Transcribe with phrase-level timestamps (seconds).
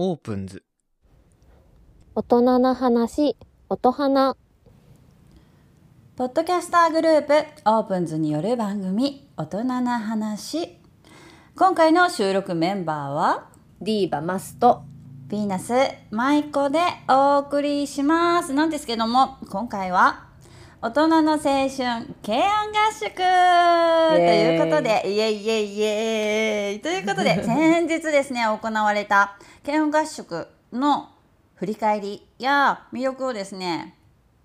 [0.00, 0.62] オープンズ
[2.14, 3.36] 大人な話、
[3.68, 4.36] 音花。
[6.14, 7.34] ポッドキャスターグループ
[7.64, 10.78] オープンズによる番組大人な話
[11.56, 13.48] 今回の収録メンバーは
[13.80, 14.84] ディーバマスト。
[15.30, 15.72] ヴィーナス
[16.12, 20.27] 舞子でお送りしますなんですけども今回は
[20.80, 21.70] 大人の青春
[22.24, 25.36] 軽音合宿ということでイエイ。
[25.42, 25.82] イエイイ。
[25.82, 29.36] エイということで 先日ですね行われた
[29.66, 31.08] 軽音合宿の
[31.56, 33.96] 振り返りや魅力をですね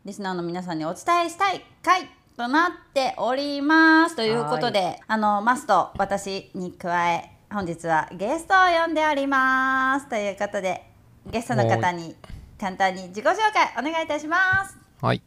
[0.05, 4.15] リスナーの皆さんにお伝えしたい回となっております。
[4.15, 10.09] ということであのマスと私に加え本日はゲストを呼んでおります。
[10.09, 10.83] ということで
[11.27, 12.15] ゲストの方に
[12.59, 14.75] 簡単に自己紹介お願いいたします。
[14.99, 15.21] はい、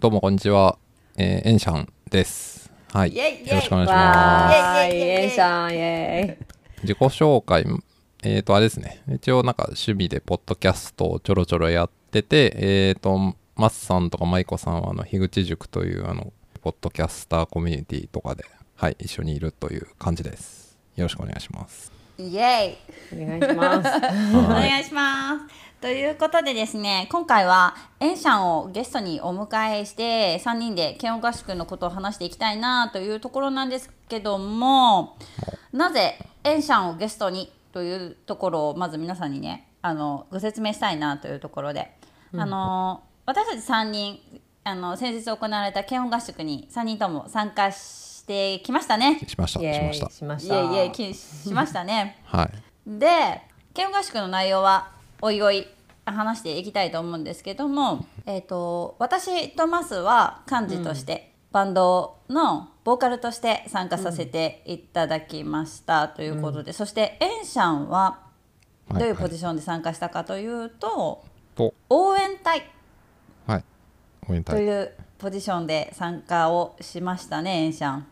[0.00, 0.78] どうもこんにちは、
[1.18, 2.72] えー、エンシャンです。
[2.90, 6.36] はい、イェイイェイよろしくお願いしわまーイエンシャン、イェイ。
[6.38, 6.80] す。
[6.84, 7.66] 自己紹介、
[8.22, 13.18] えっ、と、あれですね、一応なんか趣味でポッドキャストをちょろちょろやってて、えっ、と、
[13.56, 20.78] マッさんとかマイコさんは、あの、樋口塾という、あの、ポッドキャスターコミュニティとかで、はい、一緒にいるという感じです。
[20.96, 21.99] よろしくお願いします。
[22.28, 22.78] イエ
[23.12, 23.88] イお願いします。
[24.36, 25.70] お はい、願いします。
[25.80, 35.16] ということでですね今回はエンシャンをゲストにお迎えして3人で軽音合宿のことを話していきたいなというところなんですけども
[35.72, 41.90] なぜエンシャンをゲストにというところをまず皆さんにねあのご説明したいなというところで、
[42.36, 44.20] あの私たち3人
[44.64, 47.99] あの先日行われた軽音合宿に3人とも参加し
[48.30, 49.18] てきましたね。
[49.26, 50.10] しました、しました。
[50.10, 50.54] しました。
[50.60, 52.18] いえいえきしましたね。
[52.26, 52.98] はい。
[52.98, 53.42] で
[53.74, 55.66] 軽音合宿の内容はおいおい
[56.04, 68.20] 話していきたいと思うんですけども、えー、と私とマスは幹事として、バンドのボーカルとして参加させていただきましたということで、そしてエンシャンは
[68.88, 71.24] どういうポジションで参加したかというと、
[71.56, 72.70] と、応援隊
[73.46, 73.64] はい、
[74.28, 78.06] 応援隊、というポジションで参加をしましたねエンシャン。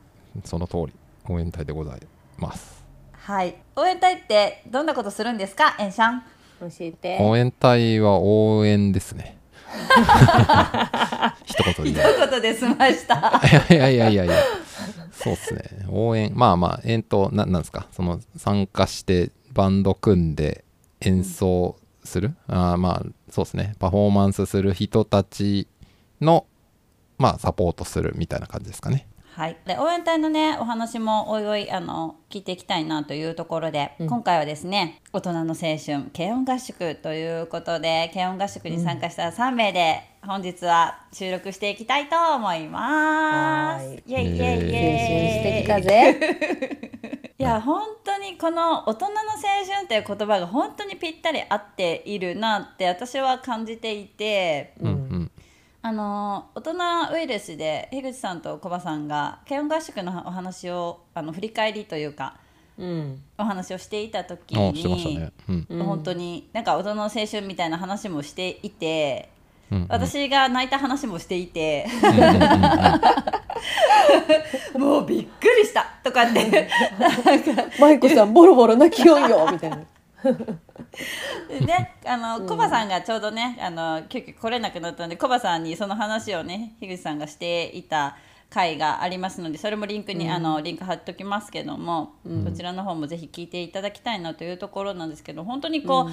[0.44, 0.92] その通り、
[1.28, 2.00] 応援隊でござい
[2.38, 2.84] ます。
[3.12, 5.76] はい、応援隊ってどんなことするんですか？
[5.78, 6.22] エンシャン。
[6.60, 7.18] 教えて。
[7.20, 9.36] 応援隊は応援ですね。
[11.44, 13.40] 一言で一言で済ました。
[13.70, 14.34] いやいやいやいや
[15.12, 15.62] そうっすね。
[15.88, 17.86] 応援まあまあえんとななんですか？
[17.92, 20.64] その参加してバンド組んで
[21.00, 23.74] 演奏する、あーまあそうですね。
[23.78, 25.68] パフォーマンスする人たち
[26.20, 26.46] の
[27.18, 29.06] まあサポートするみたいな感じですかね
[29.38, 44.02] はい、で応援隊のねお話もおいおいあの聞いていきたいなというところで、今回はですね大人の青春軽音合宿ということで軽音合宿に参加した3名で、本日は収録していきたいと思います。
[44.06, 46.90] イエイイエイイエイ青春してきたぜ。
[47.38, 54.74] いや本当にこの大人の青春っていう言葉が本当にぴったり合っているなって私は感じていて。
[54.80, 55.07] うんうん
[55.80, 56.72] あの大人
[57.14, 62.36] ウイルスで樋口さんとコバさんが軽音合宿のお話をあの振り返りというか
[62.78, 63.22] うん。
[63.36, 65.84] お話をしていた時にね、うん。
[65.84, 69.28] 本当になんか大人の青春みたいな話もしていて、
[69.70, 69.86] うんうん。
[69.88, 71.86] 私が泣いた話もしていて、
[74.78, 76.68] もうびっくりしたとかって。
[77.78, 79.80] マイコさん、ボロボロ泣きよんよ、みたいな。
[81.48, 88.16] で ねあのコバさんがちょうどねあの急遽来れなくなったのでコバさんにその話をね樋口さんがしていた
[88.50, 92.14] 回がありますのでそれもリンクに、あのリンク貼っときますけども、
[92.44, 96.12] こちらの方もぜひ聞いていただきたいなというところなんですけど本当にこう、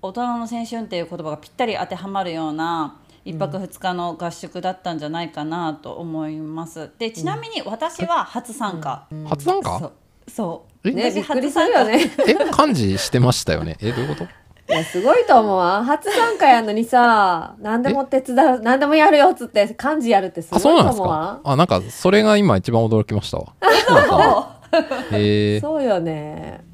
[0.00, 6.90] 大人の青春っていう言葉がぴったり当てはまるような1泊2日の合宿だったんじゃないかなと思います。
[6.98, 9.92] でちなみに私は初参加、初参加？
[10.28, 10.90] そう。
[10.90, 12.10] ね、私びっくりするよね。
[12.28, 13.76] え漢字してましたよね。
[13.80, 14.24] えどういうこと？
[14.24, 15.56] いや、すごいと思う。
[15.58, 15.84] わ。
[15.84, 21.40] 初参加やのにさ、何でも手伝う、何でもやるよっつって、漢字やるってすごいと思うわ。
[21.44, 21.50] か？
[21.52, 23.52] あなんかそれが今一番驚きましたわ。
[25.12, 25.60] へえ。
[25.60, 26.64] そうよね。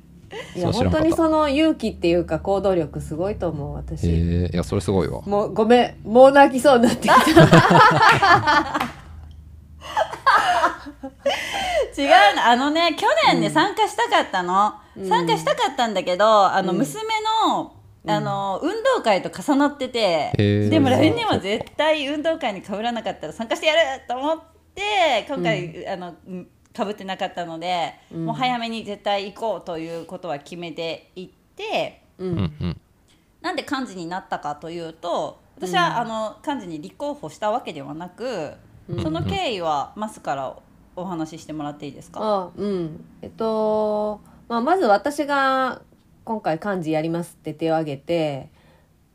[0.55, 4.07] いや、本当にその勇気っていうか行動力すごいと思う、私。
[4.09, 4.51] へえ。
[4.53, 5.23] いやそれすごいわ。
[5.23, 7.17] もうごめん、もう泣きそうになってきた。
[11.97, 12.47] 違うの。
[12.47, 14.75] あのね去年ね、参加したかったの、
[15.09, 17.03] 参加したかったんだけどあの、娘
[17.47, 17.77] の
[18.07, 20.69] あの運動会と重なってて、へー。
[20.71, 24.41] でも来年は絶対運動会にかぶらなかったら参加してやると思っ
[24.75, 26.15] て今回、あの
[26.75, 32.55] かぶってなかったので、もう早めに絶対行こうということは決めていってうん。
[32.61, 32.81] うん
[33.41, 38.55] なんで幹事になったかというと私は、あの幹事に立候補したわけではなく、
[39.03, 40.57] その経緯はマスから
[40.97, 43.05] お話ししてもらっていいですか、あうん。
[43.23, 45.83] えっと、まあ、まず私が
[46.25, 48.51] 今回幹事やりますって手を挙げて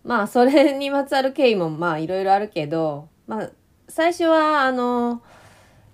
[0.06, 3.50] まあそれにまつわる経緯もまあいろいろあるけど、まあ、
[3.90, 5.22] 最初はあの、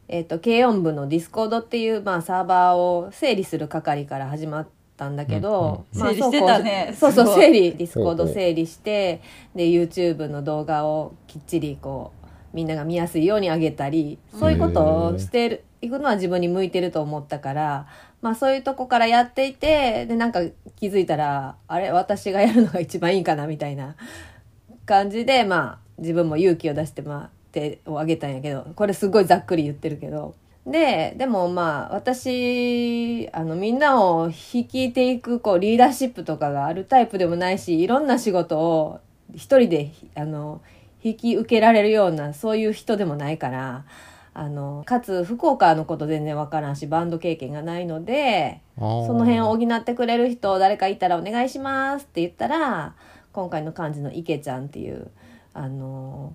[0.09, 4.67] えっと軽音部のディスコードっていう、まあ、サーバーを整理する係から始まっ
[4.97, 6.15] たんだけど、まあうんうん。
[6.15, 6.93] 整理してたね。
[6.97, 9.21] そうこうそう整理ディスコード整理して
[9.55, 12.20] で YouTube の動画をきっちりこう
[12.53, 17.88] みんなが見やすいように上げたりそういうことをしてるいくのは自分に向いてると思ったから、
[18.21, 20.42] まあ、そういうとこからやっていてでなんか
[20.75, 23.95] 気づいたらあれ私がやるのが一番いいかなみたいな
[24.86, 30.36] 感じで、まあ、自分も勇気を出して、まあ、手を挙げたんやけどこれすごいざっくり言ってるけど。
[30.63, 39.00] ででもまあ私あのみんなを率いていくこうリーダーシップとかがあるタイプでもないしいろんな仕事を
[39.33, 40.62] 一人であの
[41.03, 43.86] 引き受けられるようなそういう人でもないから
[44.33, 52.95] あのかつ福岡のこと全然わからんしバンド経験がないのでそその辺を補ってくれる人誰かいたらお願いしますって言ったら
[53.33, 55.09] 今回の幹事の池ちゃんっていう
[55.53, 56.33] あの、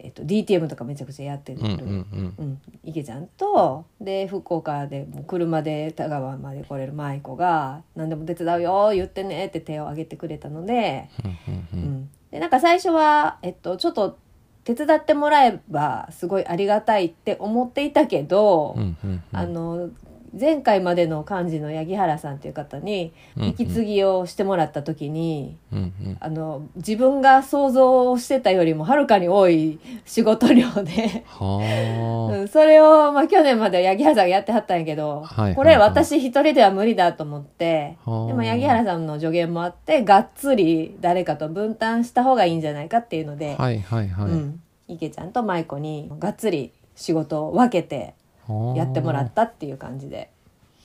[0.00, 2.34] えっと、DTM とかめちゃくちゃやってる、うんうんうん。
[2.38, 11.84] うん、池ちゃんとで福岡でもう車で田川まで来れる舞子が「何でも手伝うよ言ってね」って手を挙げてくれたので,、うんうん。
[11.84, 14.18] うんでなんか最初は、えっと、ちょっと
[14.64, 19.22] 手伝ってもらえばすごいありがたいって思っていたけど、うんうんうん。
[19.32, 19.90] あの
[20.38, 26.16] 前回までの幹事の八木原さんという方に引き継ぎをしてもらった時に、うんうん。
[26.20, 31.24] あの自分が想像してたよりもはるかに多い仕事量で。
[31.26, 38.26] は うん、それを、まあ、去年まで八木原さんがやってはったんやけど、はいはいこれ私一人では無理だと思って、はあ。
[38.28, 48.14] でも八木原さんの助言もあってがっつり誰かと分担した方がいいんじゃないかっていうので、あはいはいはい、うん、池ちゃんと舞子にがっつり仕事を分けて
[48.76, 50.30] やってもらったっていう感じで。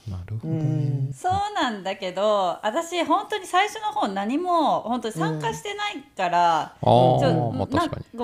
[0.08, 1.14] うなるほどね、ん。
[1.14, 7.20] そうなんだけど私本当に最初の方何も本当に参加してないから、なこ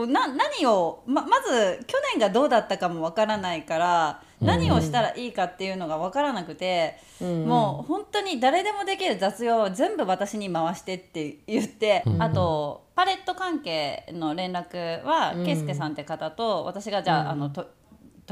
[0.03, 7.45] うな何をままず去年がどうだったかもわからないから何をしたらいいかっていうのがわからなくて、うん。
[7.45, 12.21] もう本当に誰でもできる雑用を全部私に回してって言って、うん。
[12.21, 17.29] あとパレット関係の連絡は、うん圭介さんって方と私がじゃあ,、うん。
[17.29, 17.67] あのと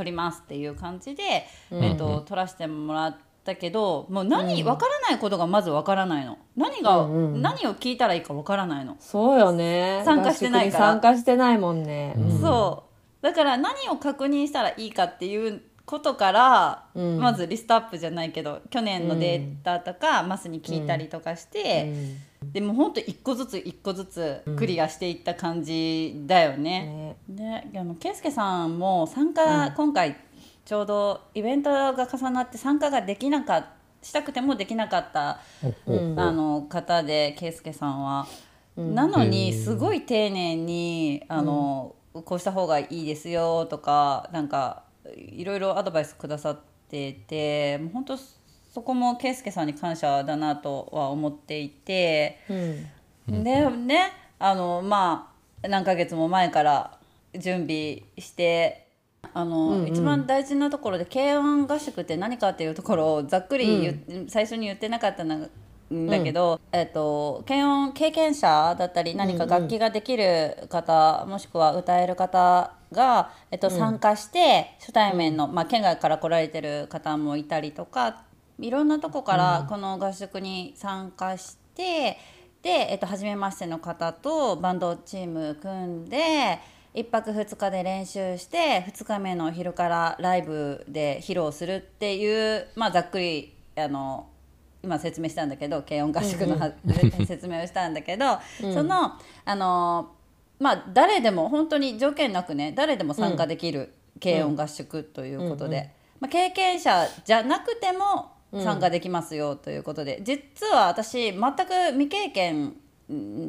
[0.01, 1.83] 取りますっていう感じで、うん。
[1.83, 4.67] えっと取らせてもらったけどもう何うん。
[4.67, 6.39] わからないことがまずわからないの。
[6.55, 7.41] 何が、うんうん。
[7.41, 8.97] 何を聞いたらいいかわからないの。
[8.99, 10.01] そうよね。
[10.03, 10.85] 参加してないから。
[10.85, 12.25] 参加してないもんね、う。
[12.25, 12.41] ん。
[12.41, 12.83] そ
[13.21, 17.19] うだから何を確認したらいいかっていうことから、うん。
[17.19, 21.93] まずリストアップじゃないけど去年のデータとか、マスに聞いたりとかして、
[22.41, 27.17] でも本当一個ずつ一個ずつクリアしていった感じだようんね。
[27.27, 27.65] ね。
[27.73, 29.73] であの圭介さんも参加、うん。
[29.73, 30.15] 今回
[30.63, 35.39] ちょうどイベントが重なって参加ができなかったしたくてもできなかった
[35.85, 38.25] うんあの方で圭介さんは、
[38.77, 38.95] うん。
[38.95, 41.95] なのにすごい丁寧にあの、
[42.25, 44.83] こうした方がいいですよとかなんか
[45.15, 46.59] いろいろアドバイスくださっ
[46.89, 52.39] ててもう本当そこも圭介さんに感謝だなとは思っていて、
[53.27, 53.43] うん。
[53.43, 55.33] でねあのま
[55.63, 56.97] あ何ヶ月も前から
[57.37, 58.87] 準備して
[59.33, 59.87] あの、うんうん。
[59.87, 65.23] 一番大事なところで軽音合宿って何かっていうところをざっくり言っ最初に言ってなかった
[65.93, 78.23] んだけど、えっと、軽音経験者だったり何か楽器ができる方、もしくは歌える方が、えっと、参加して初対面の、まあ、県外から来られてる方もいたりとか
[78.59, 82.17] いろんなとこからこの合宿に参加して、
[82.61, 86.59] で、えっと、初めましての方とバンドチーム組んで
[86.93, 94.27] 1泊2日で練習して2日目の昼からライブで披露するっていう、まあ、ざっくりあの
[94.83, 96.71] 今説明したんだけど軽音合宿のは、
[97.25, 99.13] 説明をしたんだけど、その
[99.45, 100.11] あの
[100.59, 112.75] まあ誰でも本当に条件なくね誰でも参加できる軽音合宿ということで、まあ、経験者じゃなくても参加できますよということで、実は私全く未経験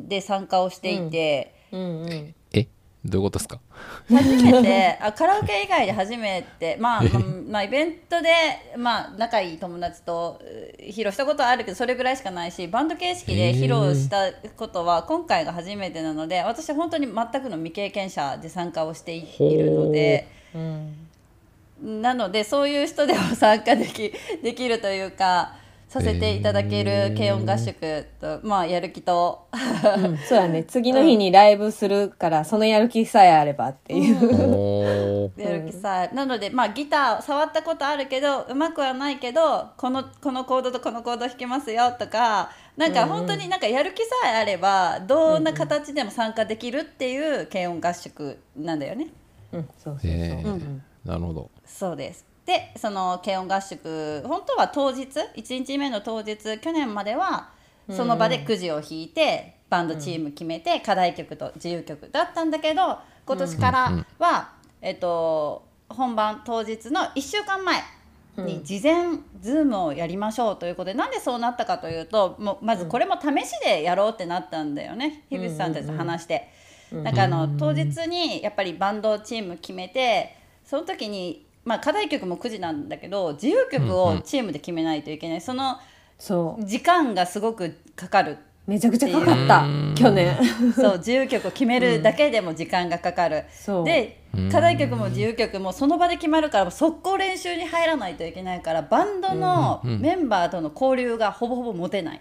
[0.08, 1.54] で参加をしていて。
[1.72, 2.34] うんうんえ
[3.04, 3.58] どういうことですか？
[4.08, 8.28] 初めてあカラオケ以外で初めてまあ、まあまあ、イベントで、
[8.76, 10.40] まあ、仲いい友達と
[10.78, 20.28] う披露したことはあるけどそれぐらいしかないしバンド形式で披露したことは今回が初めてなので私は本当に全くの未経験者で参加をしていいるので。
[20.54, 21.08] うん。
[21.82, 25.56] なのでそういう人でも参加できできるというか
[25.92, 29.46] させていただける軽音合宿と、まあやる気と。
[29.52, 30.64] うん、そうやね。
[30.66, 49.08] 次の日にライブするからそのやる気さえあればっていう、やる気さ、なのでまあギター触ったことあるけどうまくはないけどこのこのコードとこのコード弾けますよとかなんか本当になんかやる気さえあればどんな形でも参加できるっていう軽音合宿なんだよね。
[49.52, 50.46] うん、そうそうそう、えー。
[50.46, 50.82] うん。
[51.04, 51.50] なるほど。
[51.66, 55.06] そうですでその軽音合宿本当は当日
[55.36, 57.50] 1日目の当日去年までは
[57.90, 67.82] その場でくじを引いて、バンドチーム決めて、課題曲と自由曲だったんだけど今年からは、えっと、本番当日の1週間前
[68.36, 76.50] に事前ズームをやりましょうということで、なんでそうなったかというともうまずこれも試しでやろうってなったんだよね樋口さんたちと話して。
[76.92, 85.78] なんかあの当日にやっぱりバンドチーム決めてその時に、まあ、課題曲も9時なんだけど自由曲をチームで決めないといけない、その
[86.18, 86.64] そう。
[86.64, 88.38] 時間がすごくかかる。
[88.64, 89.62] めちゃくちゃかかった。
[89.64, 89.94] うん。
[89.96, 90.36] 去年。
[90.74, 93.84] そう自由曲を決めるだけでも時間がかかる、そう。
[93.84, 102.20] で課題曲も自由曲もその場で決まるから速攻練習に入らないといけないからバンドのメンバーとの交流がほぼほぼ持てない。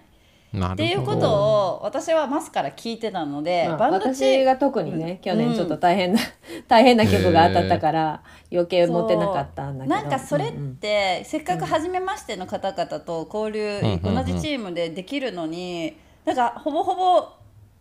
[0.53, 0.73] なるほど。
[0.73, 6.19] っていうことを私はマスから聞いてたので、まあバンドチーム私が特にね、去年ちょっと大変な、
[6.67, 9.95] 大変な曲が当たったから余計持てなかったんだけど。
[9.95, 17.29] なんかそれっうんうんて、せっかく初めましての方々と交流、うんうんうん同じチームでできるのになんかほぼほぼ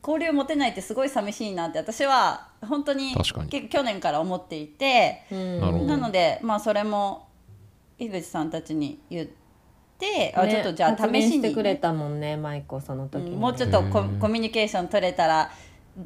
[0.06, 3.14] 交流持てないってすごい寂しいなって私は本当にに。
[3.16, 7.26] 結構去年から思っていて、なのでまあそれも
[7.98, 9.39] 井口さんたちに言って、
[10.34, 15.50] あねちょっとじゃあ試しにしてくれたもんね舞子その時うんもうちょっとココミュニケーション取れたら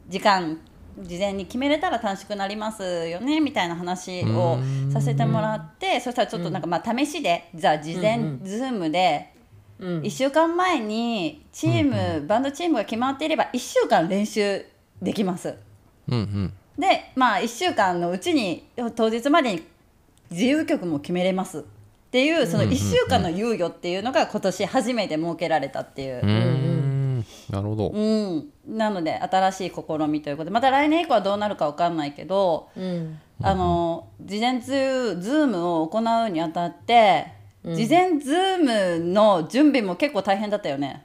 [0.08, 0.58] 時間
[1.00, 4.58] 事前に決めれたら短縮なりますよねみたいな話を
[4.92, 9.30] させてもらってそしたらちょっとなんかまあ試しでじゃあ事前うんズームで
[9.78, 11.84] うん1週間前にチー
[12.20, 14.64] ムバンドチームが決まっていれば1週間練習
[15.02, 15.56] できます。
[16.08, 16.52] うんうん。
[16.78, 19.62] でまあ1週間のうちに当日までに
[20.30, 21.64] 自由曲も決めれます
[22.14, 26.20] っていうその1週間の猶予っていうのが今年初めて設けられたっていう。
[26.22, 27.88] うーんなるほど。
[27.88, 33.18] うん、なので新しい試みということでまた来年以降はどうなるかわかんないけど、うん。
[33.42, 37.32] あの事前ズーズームを行うにあたって、
[37.64, 41.04] 事前ズームの準備も結構大変だったよね。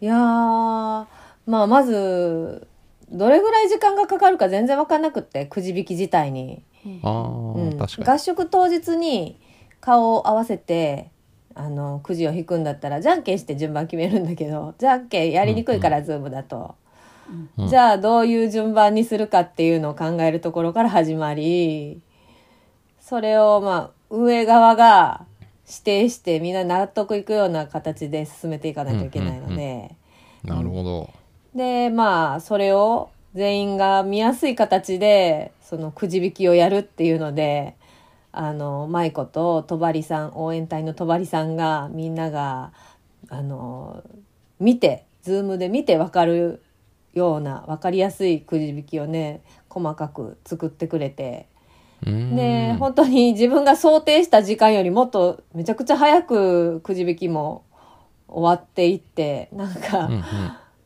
[0.00, 1.06] いやーま
[1.44, 2.66] あまず
[3.10, 6.62] どれぐらい時間がかかるか全然分かんなくってくじ引き自体に、
[7.02, 7.76] ああ、うん。
[7.78, 9.41] 確か合宿当日に
[9.82, 11.10] 顔を合わせて
[11.54, 16.76] あのくじを引くんだったらじゃんけんして順番決めるんだけどじゃんけんやりにくいから、ズームだと、
[17.58, 17.68] うん。
[17.68, 22.00] じゃあどういう順番にするかっていうのを考えるところから始まり
[23.00, 25.26] それをまあ上側が
[25.68, 29.94] 指定してみんな納得いくような形で進めていかないといけないので。
[30.44, 31.10] になるほど。
[31.54, 37.74] でまあそれを全員が見やすい形でそのくじ引きをやるっていうので
[38.32, 42.72] あの舞子と戸張さん応援隊の戸張さんがみんなが
[43.28, 44.02] あの
[44.58, 46.62] 見てズームで見て分かる
[47.12, 51.46] ような分かりやすいくじ引きをね細かく作ってくれて
[52.04, 57.64] で本当に自分が想定した時間よりもっとめちゃくちゃ早くくじ引きも
[58.26, 60.06] 終わっていってなんか。
[60.06, 60.22] うんうん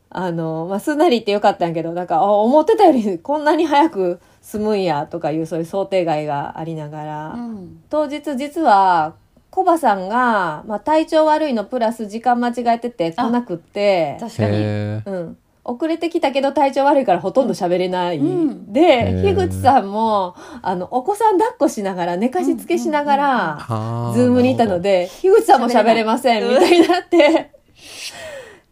[0.09, 7.83] あの、まあ、すんなり言ってよかったんやけど、なんか、あ思ってたよりこんなに早く済むんやとかいうそういう想定外がありながら、うん。
[7.91, 9.17] 当日実は、
[9.51, 14.59] コバさんが、まあ、体調悪いのプラス時間間違えてて来なくって、確かに。
[14.59, 15.39] うん。
[15.65, 18.19] 遅れてきたけど体調悪いからほとんど喋れない。
[18.19, 18.73] うん。
[18.73, 23.27] で、樋口さんも、あの、お子さん抱っこしながら、寝かしつけしながら、
[23.59, 27.51] はあズームにいたので、樋口さんも喋れません、みたいになって、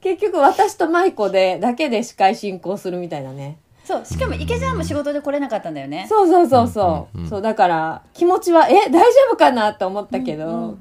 [0.01, 3.59] 結局私と舞子で、だけで司会進行するみたいなね。
[3.85, 6.07] そうしかも池ちゃんも仕事で来れなかったんだよね。
[6.09, 7.29] そうそうそうそう。
[7.29, 8.99] そう、だから、気持ちは、え、大丈
[9.31, 10.79] 夫かなと思ったけど、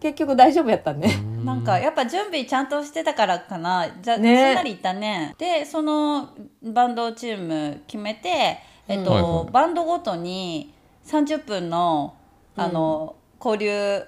[0.00, 1.20] 結局大丈夫やったね。
[1.44, 3.88] なんかやっぱ準備ちゃんとしてたからかな。
[4.00, 4.50] じゃあ、ね。
[4.50, 5.34] すんなりいったね。
[5.36, 6.30] でその
[6.62, 8.58] バンドチーム決めて、
[8.88, 10.72] えっとバンドごとに
[11.06, 12.14] 30分の
[12.56, 14.02] あの、交流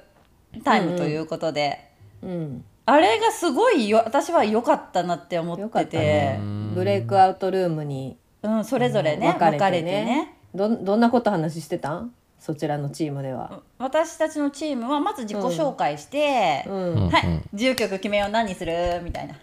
[0.64, 1.90] タイムということで、
[2.22, 2.64] うん。
[2.86, 5.98] あれがすごいよ私は良かったなって思ってて。
[5.98, 6.40] ね。
[6.74, 10.04] ブレイクアウトルームにうん、それぞれね分かれてね。
[10.04, 10.34] ね。
[10.54, 12.12] どんどんなこと話してたん？
[12.38, 13.60] そちらのチームでは。
[13.78, 16.74] 私たちのチームはまず自己紹介して、うん。
[16.74, 17.08] うん。
[17.10, 19.00] はい自由曲決めよう何にする？
[19.02, 19.34] みたいな。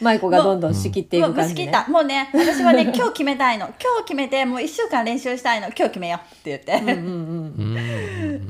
[0.00, 1.60] 舞子がどんどん仕切っていもうく感じ、ね。
[1.66, 1.90] 無仕切った。
[1.90, 3.66] もうね私はね 今日決めたいの。
[3.66, 5.66] 今日決めてもう1週間練習したいの。
[5.66, 6.98] 今日決めようって言って、うん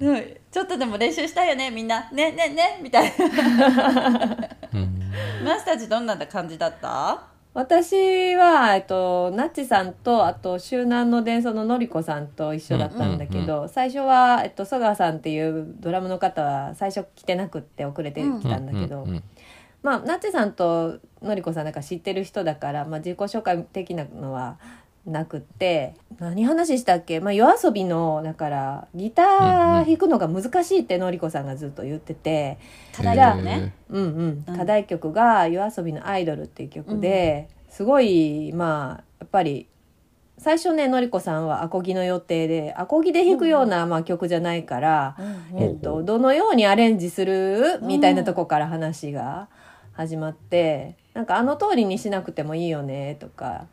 [0.00, 2.08] うんちょっとでも練習したいよねみんな。
[2.12, 3.24] ねねねみたいな。
[4.74, 5.00] うん。
[5.44, 7.22] マスターちどんな感じだった？
[7.58, 19.04] 私は、えっと、ナッチさんとあと周南の伝送ののりこさんと一緒だったんだけど、最初は、えっと、曽川さんっていうドラムの方は最初来てなくって遅れてきたんだけど、
[19.82, 24.60] まあナッチさんとのりこさんなんか知ってる人だから、まあ、自己紹介的なのは
[25.08, 32.58] なくって何話したっけ、まあ、夜遊びのだからギター弾くのが難しいってのりこさんがずっと言ってて。
[32.94, 34.44] 課題だよね、うんうん。
[34.46, 34.56] うん。
[34.56, 39.68] 課題曲が「夜遊びのアイドル」っていう曲で、すごいまあやっぱり
[40.36, 45.16] 最初ねのりこさんはアコギの予定でアコギで弾くような、まあ、曲じゃないから、
[45.52, 45.62] うん。
[45.62, 47.78] えっと、どのようにアレンジする？
[47.82, 49.48] みたいなとこから話が
[49.92, 53.66] 始まってなんかあの通りにしなくてもいいよねとか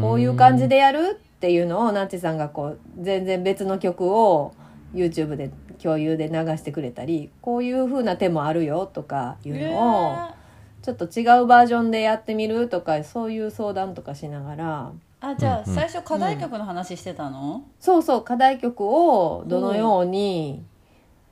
[0.00, 4.54] こういう感じでやるっていうのをナッチさんがこう全然別の曲を
[4.94, 5.50] YouTube で
[5.82, 10.34] 共有で流してくれたりこういう風な手もあるよとかいうのを
[10.82, 14.92] ちょっと違うバージョンでやってみるとかそういう相談とかしながら。
[15.20, 15.74] あじゃあうんうん。
[15.74, 20.62] 最初課題曲の話してたの、そうそう課題曲をどのように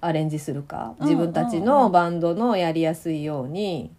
[0.01, 0.95] アレンジするか。
[0.99, 3.91] うん自分たちうんうんのバンドのやりやすいように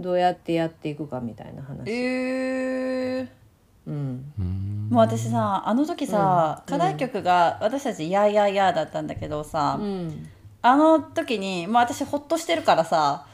[0.00, 1.90] どうやってやっていくかみたいな話。
[1.90, 3.43] えー
[3.86, 4.32] うん。
[4.38, 6.70] うんもう私さあの時さ、うん。
[6.70, 10.28] 課題曲が私たち「やーやーやー」だったんだけどさ、うん。
[10.62, 13.26] あの時にもう私ほっとしてるからさ。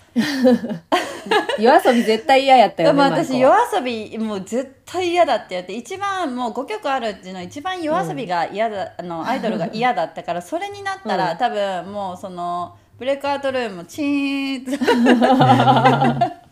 [1.58, 11.38] 夜遊び絶対嫌やったよね私夜遊びもう絶対嫌だって言って一番もう5曲あるうちの一番夜遊びが嫌だ、あのアイドルが嫌だったからそれになったら、うん。
[11.38, 16.36] 多分もうそのブレイクアウトルームチーンと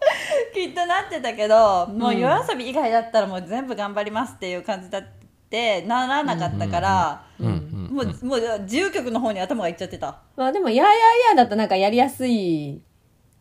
[0.54, 5.02] きっとなってたけどもう夜遊び以外だったらもう全部頑張りますっていう感じだっ
[5.50, 7.46] てならなかったから、うん。
[7.46, 7.52] うん。
[7.52, 7.94] うん。
[7.94, 10.18] もうもう自由曲の方に頭がいっちゃってた。
[10.36, 10.94] まあでも「やーやー
[11.30, 12.80] やー」だとなんかやりやすい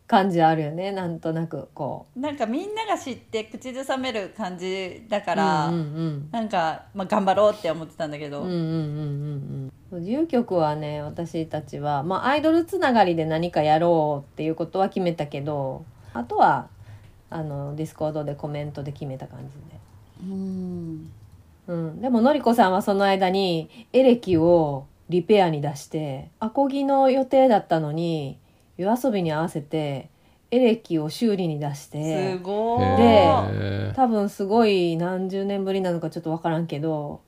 [0.07, 0.91] 感じあるよね。
[0.91, 6.29] なんとなくこなんかみんなが知って口ずさめる感じだかうら、うんうん。
[6.31, 9.99] なんか、まあ、頑張ろうって思ってたんだけど、うんうんうんうんうん。
[9.99, 16.67] 自由曲はね私たちは、まあ、アイドルつながりで何かやろうっていうことは決めたけどあとは
[17.29, 20.31] あのディスコードでコメントで決めた感じで。
[20.31, 21.11] うん。
[21.67, 28.39] うん、でものりこさんはその間にエレキをリペアに出してアコギの予定だったのに
[28.77, 30.09] 夜遊びに合わせて
[30.49, 33.01] エレキを修理に出しすてごい。
[33.01, 37.21] で多分すごい何十年ぶりなのかちょっと分からんけど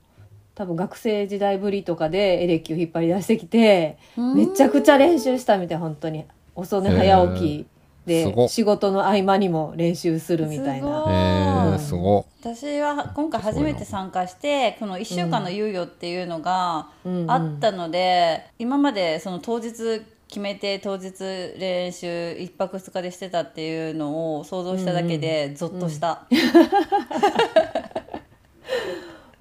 [0.56, 6.26] 多分学生時代ぶりとかでエレキを引っ張り出してきてめちゃくちゃ練習したみたい本当に。
[6.54, 7.67] 遅寝早起き
[8.06, 10.98] で仕事の合間にも練習するみたいすごな。
[11.08, 11.16] い。
[11.16, 17.22] へーすご私は今回初めて参加してこの1週間の猶予っていうのがうん。
[17.24, 21.14] うんあったので、今までその当日決めて当日
[21.58, 26.26] 練習1泊2日でしてたっていうのを想像しただけでゾッとした、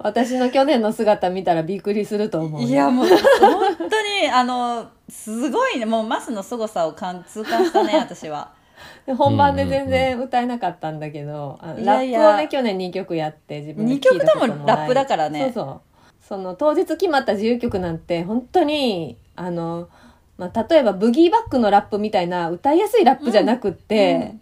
[0.03, 2.63] 私の去年の姿見たらびっくりすると思う。
[2.63, 3.17] いやもう本
[3.77, 5.85] 当に あのすごいね。
[5.85, 8.51] もうマスの凄さを感痛感したね 私は。
[9.05, 15.51] で本番で全然歌えなかったんだけど、あのいやいやラップをね去年2曲やって自分で二曲聞いたこともラップだからね。
[15.53, 15.81] そうそう。
[16.27, 19.89] その当日決まった自由曲なんて本当にあの、
[20.37, 24.41] まあ、例えばブギーバックのラップみたいな歌いやすいラップじゃなくって、うんうん。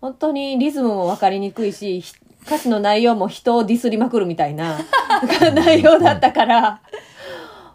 [0.00, 2.14] 本当にリズムも分かりにくいしひ
[2.48, 4.78] 歌詞の内容も人をディスりまくるみたいな
[5.54, 6.80] 内容だったから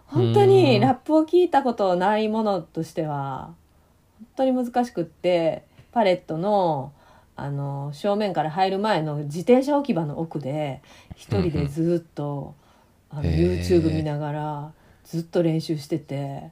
[0.07, 3.51] 本当にラップを聞いたことないものとしては
[4.17, 6.91] 本当に難しくってパレットの
[7.35, 10.81] あの正面から入る前の自転車置き場の奥で
[11.15, 12.53] 一人でずっと、
[13.09, 14.71] あの YouTube 見ながら
[15.03, 16.51] ずっと練習してて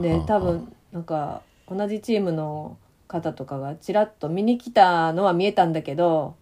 [0.00, 2.76] で多分なんか同じチームの
[3.08, 6.36] 方とかがちらっと見に来たのは見えたんだけど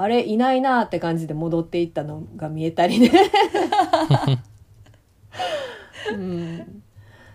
[0.00, 3.10] あれいないなって感じで戻っていったのが見えたりね。
[6.12, 6.82] うん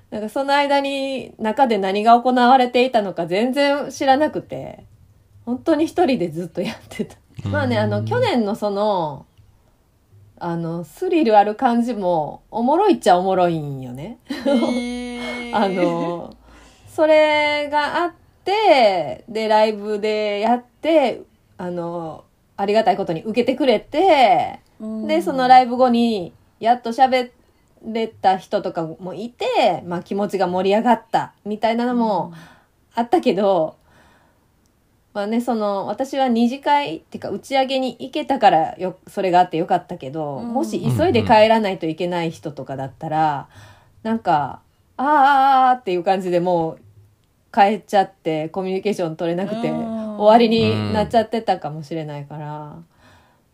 [0.10, 4.86] なんかその間に中で何が行われていたのか全然知らなくて
[5.46, 7.18] 本当に一人でずっとやってた。
[7.50, 9.26] まあねあの去年のその
[10.40, 14.20] あのスリルある感じもおもろいっちゃおもろいんよね。
[15.54, 16.34] あの
[16.88, 18.14] それがあっ
[18.46, 21.24] てでライブでやって
[21.58, 22.24] あの
[22.64, 24.62] ありがたいことに受けてくれて、
[25.08, 27.32] でそのライブ後にやっと喋
[27.86, 32.34] れた人とかもいて、まあ、気持ちが盛り上がったみたいなのも
[32.96, 33.76] あったけど、
[35.14, 40.54] まあねその私は二次会っていうか打ち上げに行けたからよそれがあってよかったけど、うん。
[40.54, 43.50] もし急いで帰らないといけない人とかだったら
[44.02, 44.62] なんか
[44.98, 46.80] 「あーあーあー」っていう感じでもう
[47.54, 52.78] 帰っちゃってコミュニケーション取れなくてうん終わりになっちゃってたかもしれないから、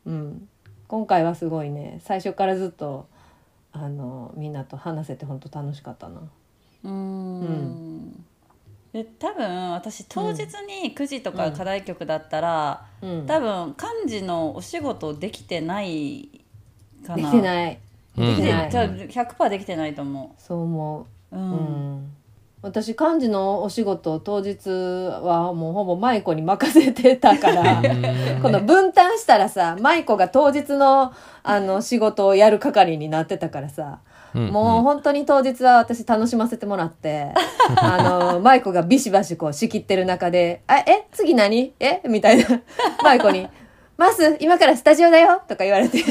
[0.05, 0.47] うん、
[0.87, 1.99] 今回はすごいね。
[2.03, 3.07] 最初からずっと
[3.71, 6.21] あのみんなと話せて本当楽しかったな。
[6.83, 8.25] うーん。
[8.93, 10.39] で多分私当日
[10.83, 16.29] に9時とか課題曲だったら、うん、多分幹事のお仕事できてない
[17.05, 17.73] かでなきてない。
[17.73, 21.49] うんできてうんじゃあ100%できてないと思そう思う、うう、うん
[21.99, 22.11] ん、
[22.61, 27.81] 私幹事のお仕事当日はもうほぼ舞子に任せてたから
[28.41, 34.01] この分担したらさ舞子が当日のあの仕事をやる係になってたからさ、
[34.35, 34.47] うん。
[34.49, 37.33] もう本当に当日は私楽しませてもらって
[37.81, 41.73] あの舞子がビシバシこう仕切ってる中で「あえ次何？
[41.79, 42.01] え？
[42.09, 42.61] みたいな。
[43.03, 43.47] 舞子に
[43.95, 46.03] 「マス今からスタジオだよ」とか言われて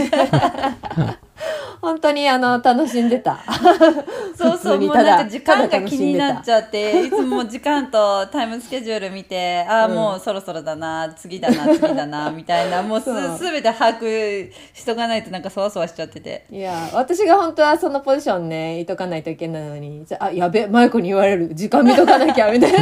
[1.80, 3.38] 本当にあの楽しんでた。
[4.36, 9.94] そうそうもうなんか時間が気になっちゃっていつも時間とタイムスケジュール見てああ、うん。
[9.94, 16.44] もうそろそろだな次だな次だな みたいなもうすて把握しとかないとなんかそわそわしちゃってて。
[16.50, 21.54] いや私が本当はそのポジションねいとかないといけないのにじゃあやべ舞子に言われる。
[21.54, 22.78] 時間見とかなきゃみたいな、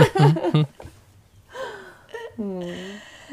[2.39, 2.63] うん、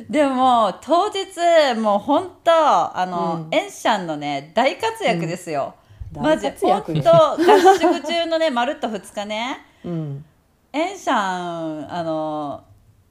[0.09, 2.51] でも当日もう本当
[2.97, 3.55] あの、うん。
[3.55, 5.75] エンシャンのね大活躍ですよ、
[6.15, 6.23] うん。
[6.23, 7.37] マジ本当合
[7.79, 9.65] 宿中のね まるっと2日ね。
[9.85, 10.25] うん、
[10.71, 12.61] エンシャンあの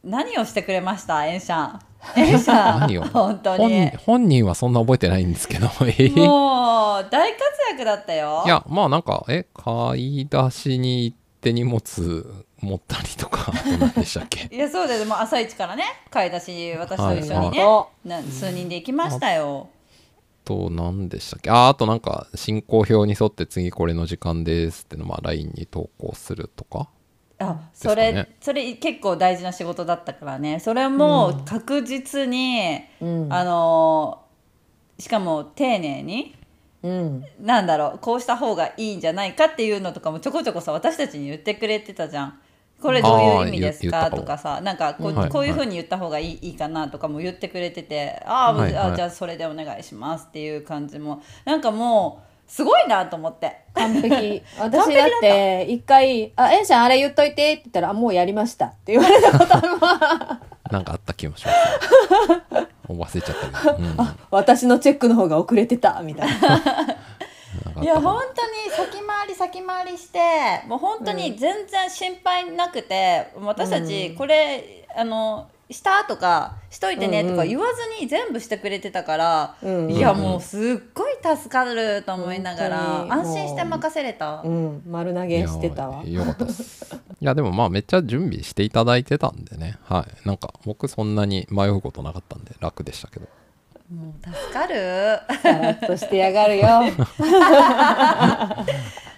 [0.05, 1.26] 何をしてくれました？
[1.26, 1.81] エンシャン。
[2.16, 5.66] エンシャン何を本当本に人本人はそんな覚えてないんですけど。
[5.83, 8.42] えーもう大活躍だったよ。
[8.44, 13.52] いやまあなんかえ買い出しに行って荷物持ったりとか
[13.96, 14.48] でしたっけ？
[14.55, 15.05] いやそうだよ。
[15.05, 19.68] もう朝一からね買い出し私と一緒にね、はな数人で行きましたよ。
[20.44, 21.50] と何でしたっけ？
[21.50, 26.88] ああとなんか進行表に沿って次これの時間ですってのまあ LINE に投稿するとか？
[27.38, 30.61] あそれ、それ結構大事な仕事だったからね。
[30.61, 33.33] それも確実に、うん。
[33.33, 34.20] あの
[34.98, 36.37] しかも丁寧に
[36.82, 37.24] うん。
[37.40, 42.40] なんだろうこうした方がいいんじゃないかっていうのとかもちょこちょこさ私たちに言ってくれてたじゃん。
[42.80, 44.10] これどういう意味ですか？
[44.10, 48.92] とかさなんかこう,、こういうふうに言った方がいい,、い、いかなとかも言ってくれててあー、はいはい。
[48.92, 53.56] あじゃあそれでお願いしますっていう感じもなんかもうすごいなと思って。
[53.74, 54.42] 完璧。
[54.58, 60.40] 私だって一回「あえんしゃんあれ言っといて」って言ったらあ「もうやりました」って言われたことあるわ
[60.70, 62.66] なんかあった気もします、ね、
[62.98, 66.96] 忘れちゃったけど、 うん、なんか私のチェックの方が遅れてたみたいな。
[67.83, 70.18] いや本当に先回り先回りして
[70.68, 80.61] もう本当に全然心配なくて、私たちこれ、あのしたとかしといてねとか言わずに全部してくれてたから、うんいやもうすっ
[80.94, 84.42] ごい助かると思いながら安心して任せれた。
[84.44, 84.48] う。
[84.48, 84.82] ん。
[84.87, 86.02] 丸投げしてたわ。
[86.04, 86.94] いやよかったです。
[87.20, 89.78] いやでもまあめっちゃ準備していただいてたんでね。
[89.85, 90.28] はい。
[90.28, 93.26] なんか僕そんなに迷うことなかったんで楽でしたけど。
[93.94, 95.20] もう助かる。
[95.42, 96.62] さらっとしてやがるよ。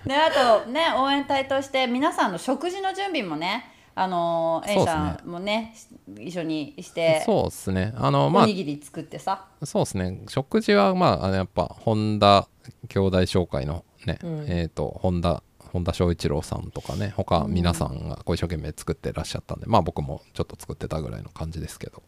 [0.04, 0.30] で あ
[0.64, 5.74] とね応援隊として皆さんの食事の準備もねあのエンさんもね
[6.18, 7.92] 一緒にしてそうですね。
[7.96, 10.22] あのまあおにぎり作ってさ、そうですね。
[10.28, 12.48] 食事はまああのやっぱ本田
[12.88, 14.46] 兄弟紹介のね、うん。
[14.48, 22.02] えっ、と本田本田翔一郎さんとかね他皆さんがこう一生懸命作ってらっしゃったんで、まあ僕もちょっと作ってたぐらいの感じですけど。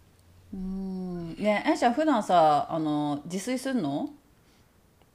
[0.55, 1.37] うん。
[1.37, 4.11] ねえんしゃん普段さあの自炊するの？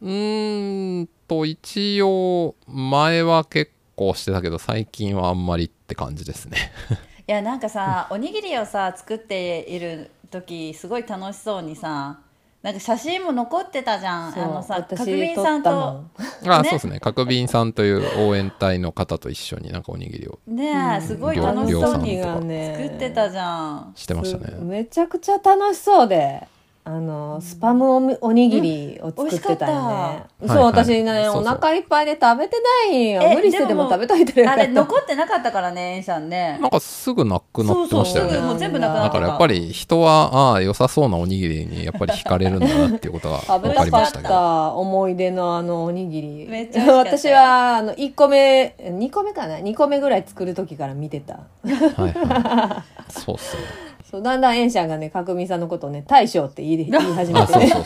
[0.01, 6.57] うーんと一応前は結構してたけど最近はあんまりって感じですね。
[7.27, 12.19] いやなんかさおにぎりをさ作っている時すごい楽しそうにさ
[12.61, 14.39] なんか写真も残ってたじゃん。
[14.39, 16.99] あのさ私角瓶さんと撮ったもん あ、ねそうですね。
[16.99, 20.37] 角瓶さんという応援隊の方と一緒になんかおにぎりを。
[20.45, 21.01] ねえ、うん。
[21.01, 23.93] すごい楽しそうに作ってたじゃん。
[23.95, 24.53] してましたね。
[24.59, 26.47] すめちゃくちゃ楽しそうで
[26.83, 30.73] あのスパムおにぎりを作ってたよね、そう、うん。
[30.73, 30.81] 美味しかった。
[30.81, 30.85] はいはい。
[30.85, 31.43] 私ねそうそう。
[31.43, 32.55] お腹いっぱいで食べて
[32.89, 33.21] ないよ。
[33.21, 34.49] え無理してでも食べといてる。
[34.49, 36.57] あれ残ってなかったからねえんしゃんね。
[36.59, 38.31] なんかすぐなくなってましたよね。
[38.31, 44.29] そうそうもう全部なくなってただからやっぱり人はああ良さそうなおにぎりにやっぱり惹かれるんだなっていうことが食べ分かりましたけど。
[44.29, 51.33] た思い出のあのおにぎりめっちゃ私はあの1個目2個目かな？2個目ぐらい作る時から見てた。
[51.33, 51.73] はい
[52.11, 53.11] はい。
[53.11, 57.71] そうっすねそうだんだんエンシャンがね角見さんのことをね大将って言い言い始めあてね。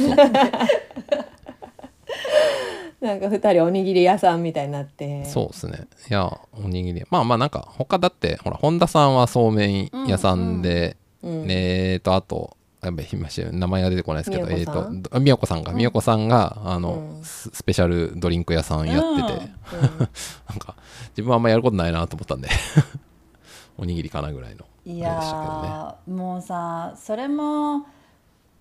[3.00, 5.26] なんか2人おにぎり屋さんみたいになって。
[5.26, 5.88] そうですね。
[6.10, 16.38] いやおにぎりまあまあなんか他だってほら本田さんはそうめん屋さんで、うんえーとあとやべ今し名前が出てこないですけどえっ、みよこさんとあみよこさんがうん。
[16.38, 17.24] みよこさんがあの、うん。
[17.24, 19.34] ススペシャルドリンク屋さんやってて、
[19.74, 19.82] うん。
[20.50, 20.76] なんか
[21.10, 22.50] 自分はあんまやることないなと思ったんで。
[23.78, 27.88] おにぎりかなぐらいのいやーもうさそれも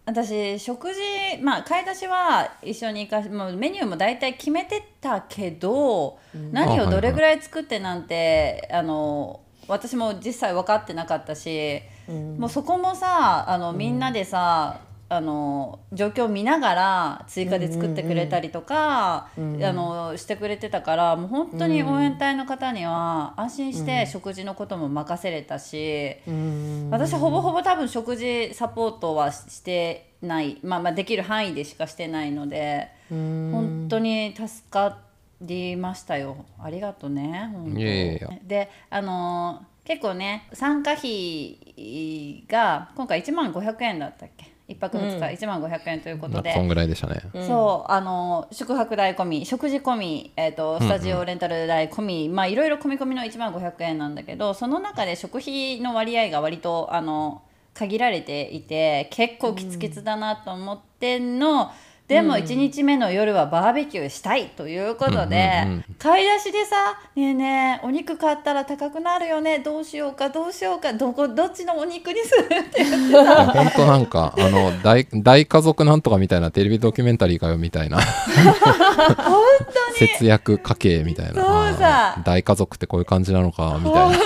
[0.07, 1.01] 私食事
[1.43, 6.19] まあ買い出しは一緒に行かしもうメニューも大体決めてたけど、
[6.53, 12.37] 何をどれぐらい作ってなんてあの私も実際分かってなかったし、うん。
[12.39, 33.51] もうそこもさあのみんなでさ、あの状況を見ながら追加で作ってくれたりとか、うんうんあのしてくれてたからもう本当に応援隊の方には安心してうん食事のことも任せれたし、うん私ほぼほぼ多分食事サポートはしてない、まあ、まあできる範囲でしかしてないので、うん。
[33.53, 34.99] 本当に助か
[35.43, 36.45] りましたよ。
[36.63, 44.54] ありがとうね本当いやいやであのー結構ね参加費が今回1万500円だったっけ？
[44.67, 45.23] 一泊二日うん。
[45.23, 47.47] 1万500円ということで、そんぐらいでしたね、うん。
[47.47, 57.43] そうあの宿泊代込み食事込み、えー、とスタジオレンタル代込み、まあいろいろ込み込みの1万500円なんだけどその中で食費の割合が割とあの
[57.75, 61.71] 限られていて結構キツキツだなと思ってんの、
[62.07, 65.85] でも1日目の夜はバーベキューしたいということで、うんうんうん。
[65.99, 69.61] 買い出しでさ「ねえねえお肉買ったら高くなるよね。
[69.61, 73.47] どうしようかどうしようかどこどっちのお肉にする?」って言ってさ。
[73.57, 77.99] 本当なんかあの大大家族なんとかみたいなテレビドキュメンタリーかよみたいな。
[79.97, 81.43] 節約家計みたいな。
[81.43, 82.19] そうさ。
[82.23, 84.17] 大家族ってこういう感じなのかみたいな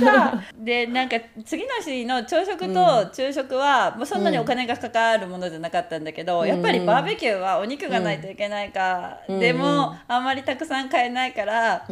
[0.00, 6.48] さで なんか次の日の朝食と昼食は、もうそんなにお金がかかるものじゃなかったんだけど、うん。
[6.48, 9.40] やっぱりバーベキューはお肉がないといけないか、うん。
[9.40, 11.86] でも、あんまりたくさん買えないから、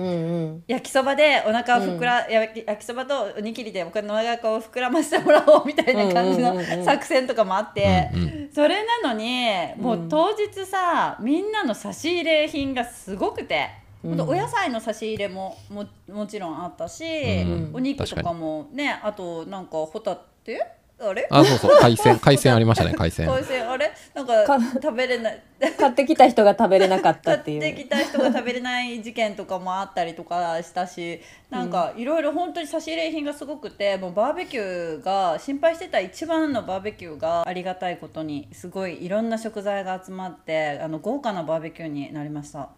[0.67, 8.51] 焼きそばでお腹を膨ら、焼き焼きそばとおにぎりでお腹を膨らませてもらおうみたいな感じの作戦とかもあって、うんうん。
[8.53, 13.84] それなのにもう当日さみんなの差し入れ品がすごくて。
[14.05, 14.17] ほん。
[14.17, 20.65] とお野菜の差し入れもももちろんあったし、うんお肉とかもねあとなんかホタテ？
[20.97, 21.27] あれ？
[21.29, 21.81] あそうそう。
[21.81, 23.27] 海鮮海鮮ありましたね 海鮮。
[23.29, 23.91] 海鮮あれ？
[24.15, 25.43] なんかか食べれない。
[25.77, 27.61] 買ってきた人が食べれなかった買っっていう。
[27.61, 42.69] てきた人が食べれない事件とかもあったりとかしたしなんかいろいろ本当に差し入れ品がすごくてもうバーベキューが心配してた一番のバーベキューがありがたいことにすごいいろんな食材が集まってあの豪華なバーベキューになりました。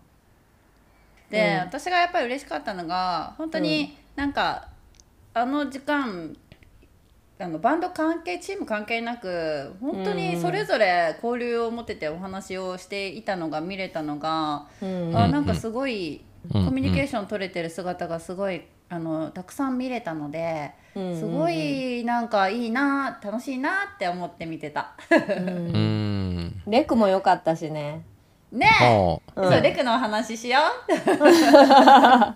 [1.31, 1.59] で、うん。
[1.61, 4.69] 私がやっぱり嬉しかったのが本当になんか、
[5.35, 6.35] あの時間
[7.39, 15.13] あのバンド関係チーム関係なく本当にそれぞれ交流を持っててお話をしていたのが見れたのが、うん。
[15.15, 16.23] あなんかすごい
[16.55, 16.65] うん。
[16.67, 21.19] コミュニケーション取れてる姿がすごいあのたくさん見れたので、うん。
[21.19, 24.95] すごいなんかいいな楽しいなって思って見てた。
[25.11, 28.05] うんレクも良かったしね
[28.53, 28.87] ねえ、
[29.37, 30.93] うんそうレクのお話しよう。
[30.93, 32.35] 面白か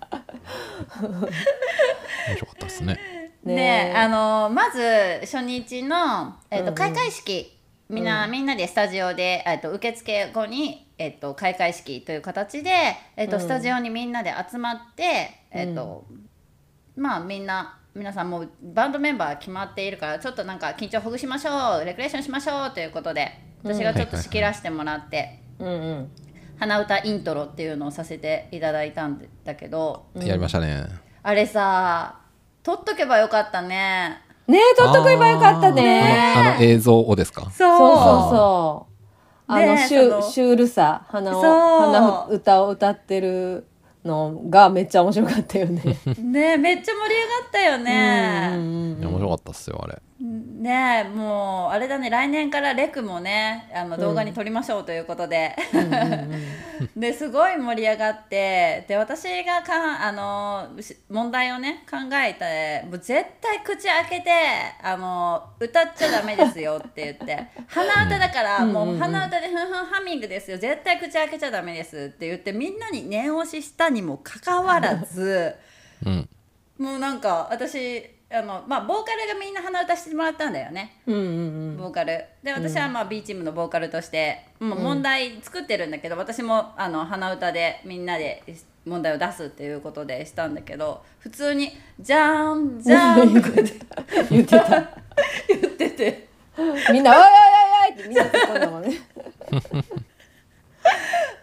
[2.52, 2.98] ったですね。
[3.44, 3.96] でねえ。
[3.96, 4.80] あのまず
[5.20, 6.74] 初日の、えっとうんうん。
[6.74, 7.56] 開会式。
[7.88, 12.70] みんな、みんなでスタジオで、えっと受付後に、えっと開会式という形で、
[13.16, 13.42] えっとうん。
[13.42, 16.04] スタジオにみんなで集まって、えっと
[16.96, 23.32] まあみんな皆さんもうバンドメンバー決まっているからちょっとなんか緊張ほぐしましょうレクレーションしましょうということで
[23.64, 26.10] 私がちょっと仕切らせてもらって、うんうん。
[26.58, 30.84] 鼻歌イントロっていうのをさせていただいたんだけどやりましたね。
[31.22, 32.20] あれさ
[32.62, 34.18] 撮っとけばよかったね。
[34.46, 37.42] ねえ取っとけばよかったあねのあの映像をですか？
[37.42, 38.30] そうそうそう。
[38.30, 43.66] そうあのシュそのシュールさ鼻を鼻歌を歌ってる
[44.04, 45.82] のがめっちゃ面白かったよね。
[46.18, 49.06] ねめっちゃ盛り上がったようんね。
[49.06, 55.56] 面白かったっすよあれねもうあれだね来年からレクもねあの動画に撮りましょうということで、
[56.94, 64.30] ですごい盛り上がってで私がかあのし問題をね考えてもう絶対口開けて
[64.82, 68.72] あの歌っちゃダメですよ って言って鼻歌だから、うん。
[68.72, 70.58] もう鼻歌でふんふんハミングですよ。
[70.58, 75.54] 絶対口開けちゃダメですって言ってみんなに念押ししたにもかかわらず。
[76.04, 76.28] うん。
[76.78, 81.18] もうなんか私あのまあボーカルがみんな鼻歌してもらったんだよねうんう
[81.72, 88.42] んボーカルで私はまあ B チームのボーカルとして、もう問題作ってるんだけど私もあの鼻歌でみんなで
[88.86, 93.74] 問題を出すっていうことでしたんだけど普通に「じゃーんじゃーん」とか言って
[94.30, 95.00] 言ってた。
[95.48, 96.28] 言ってて
[96.92, 97.34] みんな「おいおいおい
[97.88, 98.96] おい!」ってみんな突っ込んだもんね。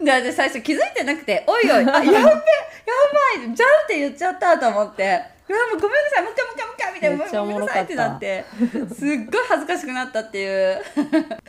[0.00, 7.94] で私最初気づいてなくて「おいおいあやべえやばいじゃん」って言っちゃったと思ってごめんなさいもう一回もう一回もう一回みたいなめっちゃおごめもろかった。
[7.94, 10.82] んなさいってなって すっごい恥ずかしくなったっていう。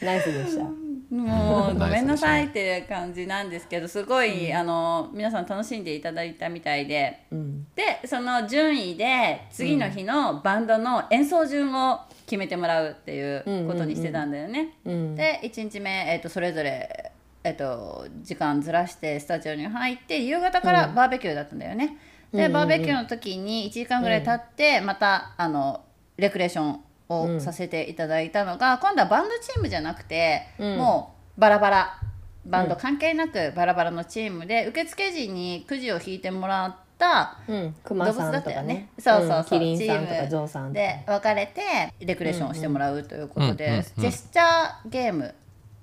[0.01, 0.63] ナイスでした。
[1.09, 7.25] もうごめんなさいっていう感じなんですけどすごい、あの皆さん楽しんでいただいたみたいで。
[7.31, 7.67] うん。
[7.75, 14.75] でその順位で次の日のバンドの演奏順を決めてもらうっていうことにしてたんだよね。
[14.85, 15.15] うん。
[15.15, 17.11] で1日目、えー、とそれぞれ、
[17.43, 21.97] えー、と時間ずらしてスタジオに入って夕方からバーベキューだったんだよね。
[22.33, 25.81] でバーベキューの時に1時間ぐらい経って、またあの
[26.17, 30.77] レクレーションをさせていただいたのが、今度はバンドチームじゃなくて、うん。
[30.77, 31.99] もうバラバラ。
[32.45, 37.75] バンド関係なくバラバラのチームで受付時にくじを引いてもらったうん。
[37.83, 38.89] 熊動物さんだったよね。
[38.97, 39.61] とかねそうそうそう、ん。
[39.61, 40.73] キリンさんとかチームゾウさんとか。
[40.73, 41.61] で分かれて
[41.99, 45.35] レクレーションをしてもらうということで、ジェスチャーゲーム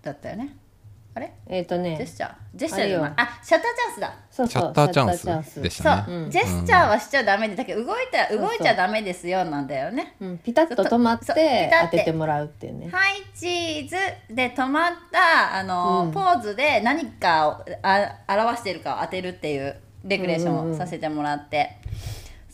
[0.03, 0.57] だったよね
[1.16, 1.33] あれ？
[1.46, 2.33] えっ、とジェねスチャー？
[2.55, 3.12] ジェスチャーじゃない？
[3.12, 3.29] あれよ。
[3.31, 4.14] あシャッターチャンスだ。
[4.31, 6.14] そうそうシャッターチャンスでしそう、たね。
[6.14, 6.26] う。
[6.26, 6.31] ん。
[6.31, 10.14] ジェスチャーはしちゃダメでだけど動いた動いちゃダメですよなんだよね。
[10.20, 11.96] うん、ピタッと止まっそうてピタッて。
[11.96, 12.90] 当ててもらうっていうね。
[12.92, 13.96] はいチーズ
[14.35, 16.12] で止まったあの、うん。
[16.12, 19.74] ポーズで何かをあ表しているかを当てるっていう
[20.05, 21.79] レクレーションをさせてもらって、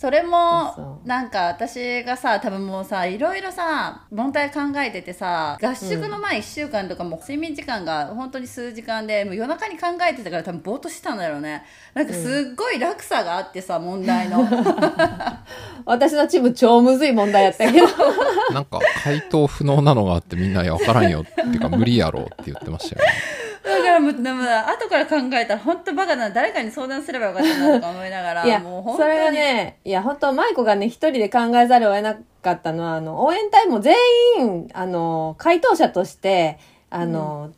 [0.03, 11.62] それもなんか私がさ多分もうさいろいろさ問題考えててさ合宿の前1週間とかもう睡眠時間が本当に数時間でもう夜中に考えてたから多分ぼーっとしてたんだろうね。
[11.95, 14.45] なんかすっごい落差があってさ問題の。
[15.87, 17.87] 私のチーム超むずい問題やったけど。
[18.53, 23.12] なんか回答不能なのがあってみんな「いや分からんよ」っていうか無理やろって言ってましたよね
[23.62, 29.11] だからもうでも後から考えたら本当バカだな誰かに相談すればよかったなとか思いながらいやもう本当に。
[29.11, 33.94] それがねいや本当舞子がね一人で考えざるを得なかったのはあの応援隊も全
[34.38, 36.59] 員あの回答者として
[36.90, 37.53] あの、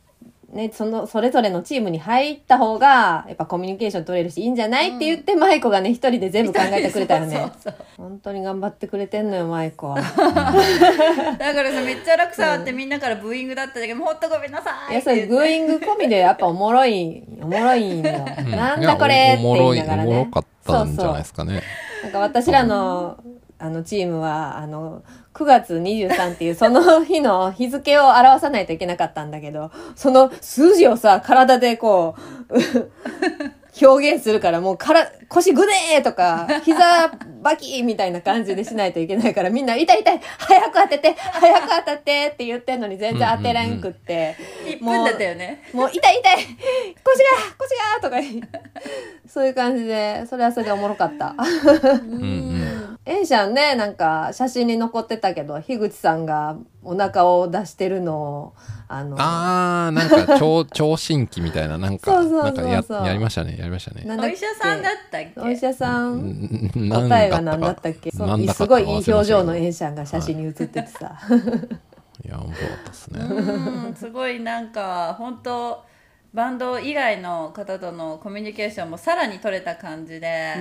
[0.55, 7.51] ね、そのそれぞれのチームに入った方がやっぱコミュニケーション取れるしいいんじゃない、って言って舞子がね一人で全部考えてくれたよね。
[7.61, 10.01] そうそう本当に頑張ってくれてんのよ舞子は。
[10.01, 15.27] そ うだからさめっちゃ楽さあってみんなからブーイングだったんだけどもうほんとごめんなさいいやそれって。
[15.27, 18.51] 言ってグーイング込みでやっぱおもろいおもろいんよ、うん。
[18.51, 19.33] なんだこれ？
[19.33, 20.09] って言いながらね。
[20.09, 21.61] おもろかったんじゃないですかね。
[22.03, 23.17] なんか私らの
[23.59, 25.01] あのチームはあの
[25.35, 32.15] 9月23っていうその日の日付を表さないといけなかったんだけどその数字をさ体でこ
[32.49, 32.91] うう
[33.81, 37.09] 表現するからもうから腰ぐねーとか膝
[37.41, 45.61] バキーみたいな感じでしないといけないからみんな痛い痛い早く当てて早く当たってって言ってんのに全然当てらんくって、1分だったよね。
[45.73, 47.23] もう痛い痛い腰が
[47.57, 47.69] 腰
[48.01, 48.17] がとか
[49.27, 51.35] そういう感じでそれはそれでおもろかった。
[51.37, 52.54] うん
[53.05, 53.75] うんエンシャンね。
[53.75, 58.53] なんか写真に残ってたけど樋口さんがお腹を出してるのを
[58.87, 62.11] あのあーなんか聴聴診器みたいななんか。
[62.11, 62.65] そうそうそうそう。
[62.65, 64.03] なんかややりましたねやりましたね。
[64.07, 65.41] お医者さんだったっけ？
[65.41, 68.11] お医者さうんんなん答えがだ何だったっけ？
[68.11, 68.53] そうなんだか。
[68.55, 69.65] すごいいい表情の忘れましたけど。
[69.65, 71.15] エンシャンが写真に写っててさ、
[72.25, 75.83] いや面白かったですねうんすごいなんか本当
[76.35, 80.55] バンド以外の方とのコミュニケーションもさらに取れた感じで、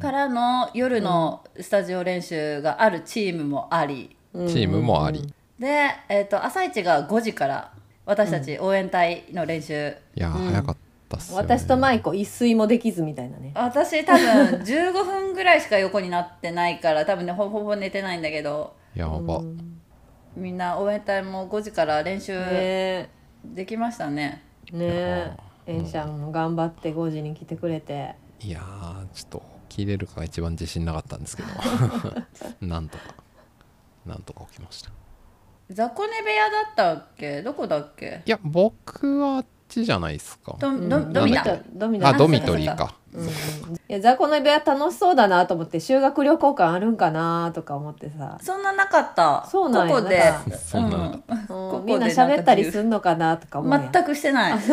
[0.00, 5.34] からの夜のスタジオ練習があるチームもあり、チームもあり。
[5.58, 7.72] で、えー、と朝一が5時から
[8.06, 10.76] 私たち応援隊の練習、いや早かっ
[11.08, 13.50] た私と舞子一睡もできずみたいなね。
[13.56, 18.76] 私多分15分ぐらいしか横になってないから多分ねほぼほぼ寝てないんだけど。
[18.94, 19.42] やば。
[20.36, 23.10] みんな応援隊も5時から練習ね。
[23.44, 24.44] できましたね。
[24.48, 24.86] えね。
[24.88, 28.14] えエンシャンも頑張って5時に来てくれて。
[28.40, 31.48] いやーちょっと起きれるかが一番自信なかったんですけど。
[32.66, 33.04] なんとか
[34.04, 34.90] なんとか起きました。
[35.70, 37.42] 雑魚寝部屋だったっけ？
[37.42, 38.22] どこだっけ？
[38.26, 40.56] いや僕はあっちじゃないですか。
[40.58, 40.88] ドうん。
[40.88, 49.46] ドドミナドミドミナあドミトリーかうんうんいや雑魚の部屋楽しそうだなと思って修学旅行感あるんかなとか思ってさ、そんななかった。
[49.50, 49.94] そうなんや。
[49.94, 50.18] ここで。
[50.18, 50.56] なんか。
[50.56, 50.96] そんな。
[50.96, 51.22] の
[51.78, 51.84] うん。
[51.84, 53.92] みんな喋ったりすんのかなとか思うやん。
[53.92, 54.58] 全くしてない。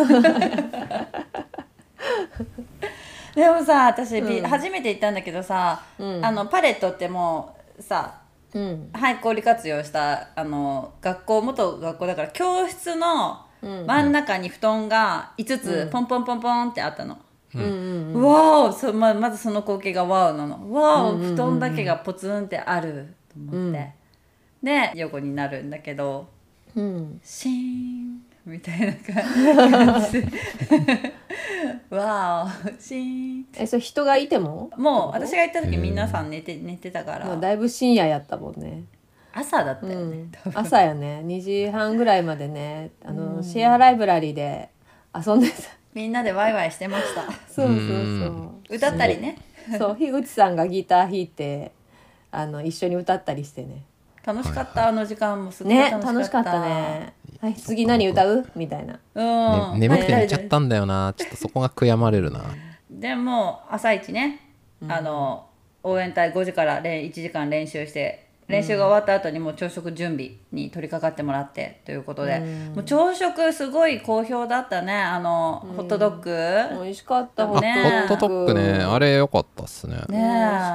[3.35, 4.47] でもさ私、びうん。
[4.47, 6.25] 初めて行ったんだけどさ、うん。
[6.25, 8.21] あのパレットってもうさ
[8.53, 8.89] うん。
[8.93, 13.85] 廃校利活用したあの学校元学校だから教室のうん。
[13.85, 15.89] 真ん中に布団が5つうん。
[15.89, 17.17] ポンポンポンポンってあったの。
[17.55, 17.61] うん。
[17.61, 20.71] うんうんわおそままずその光景がワオなの。
[20.73, 21.35] わお、うんうんうんうん。
[21.35, 23.13] 布団だけがポツンってある。
[23.29, 23.93] と思って、
[24.63, 26.27] で横になるんだけど
[26.75, 27.19] うん。
[27.23, 30.21] シーンみたいな感じ。
[30.21, 30.27] で
[31.95, 34.69] わおシーンえそれ人がいても？
[34.77, 38.83] もう私が行った時皆さん寝て寝てたかもらうだいぶ深夜やったもんね、
[39.33, 40.31] 朝だったうよね、ん。
[40.31, 40.59] 多、分。
[40.59, 41.21] 朝やね。
[41.25, 43.43] 2時半ぐらいまでねあの、うん。
[43.43, 44.69] シェアライブラリーで
[45.15, 45.55] 遊んでた
[45.93, 47.23] みんなでワイワイしてました。
[47.51, 47.71] そうそうう。
[47.71, 48.63] ん。
[48.69, 49.37] 歌ったりね。
[49.71, 49.79] そう。
[49.79, 49.95] そう。
[49.95, 51.71] 樋口さんがギター弾いて
[52.31, 53.83] あの一緒に歌ったりしてね。
[54.25, 57.13] 楽しかった、あの時間もすごいね楽楽しかったね。
[57.41, 58.49] はい次何歌う？
[58.55, 58.99] みたいな。
[59.15, 61.13] うん、ね眠くて寝ちゃったんだよな。
[61.15, 62.43] ちょっとそこが悔やまれるな。
[62.91, 64.39] でも朝一ね、
[64.87, 65.47] あの
[65.83, 72.39] 応援隊5時から練1時間練習して練習が終わった後にもう朝食準備に取り掛かってもらってということで、
[72.73, 79.95] もう朝食すごい好評だったねあの、ホットドッグ、美味しかったあホッねホットドッグねあれ良かったっすね。
[79.95, 80.19] ね美味し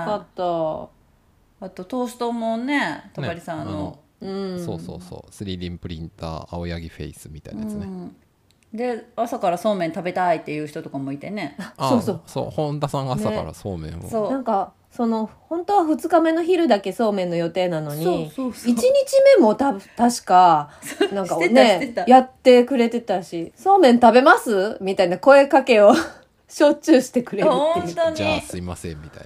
[0.07, 1.67] かった。
[1.67, 4.65] あとトーストもね戸張さんの、うん。
[4.65, 5.31] そうそうそう。
[5.31, 8.13] 3D プリンター青柳フェイスみたいなやつね、
[8.73, 11.57] で朝からそうめん食べたいっていう人とかもいてね。
[11.77, 12.23] あそうそう。
[12.27, 14.31] そう本田さんが朝からそうめんを、そう。
[14.31, 18.73] なんかその本当は2日目の昼だけそうめんの予定なのにそうそうそう。
[18.73, 18.83] 1日
[19.39, 20.71] 目もた確か
[21.13, 25.93] なんかねたやってくれてたし「そうめん食べます?」みたいな声かけを
[26.49, 27.61] しょっちゅうしてくれるっていう。
[27.65, 28.17] 本当に。
[28.17, 29.25] じゃあすいませんみたい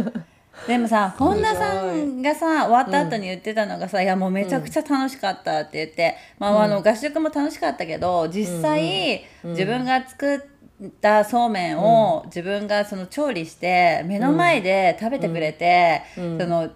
[0.00, 0.12] な。
[0.66, 10.38] でもさ本田さんがさ終わった後に言ってたのがさ「いやもうめちゃくちゃ楽しかった」って言って、まあ、あの合宿も楽しかったけど実際、自分が作っ
[11.00, 16.70] たそうめんを自分がその調理して目の前で食べてくれて、そのうん。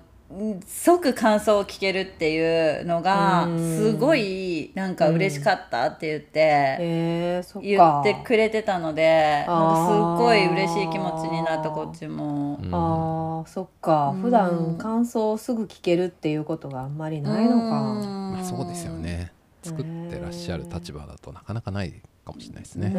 [0.67, 7.43] 即感想を聞けるっていうのがすごいなんか嬉しかったって言って。
[7.63, 8.01] 言か。
[8.01, 12.59] ってくれてたのでなんかすっごい嬉しい気持ちになったこっちも。
[12.73, 14.15] あーそっか。
[14.21, 17.57] 普段感想をすぐ聞けるっていうことがあんまりないのか。
[17.59, 19.31] まあ、そうですよね。
[19.63, 21.95] 作ってらっしゃる立場だとなかなかない
[22.25, 22.91] かもしれないですね。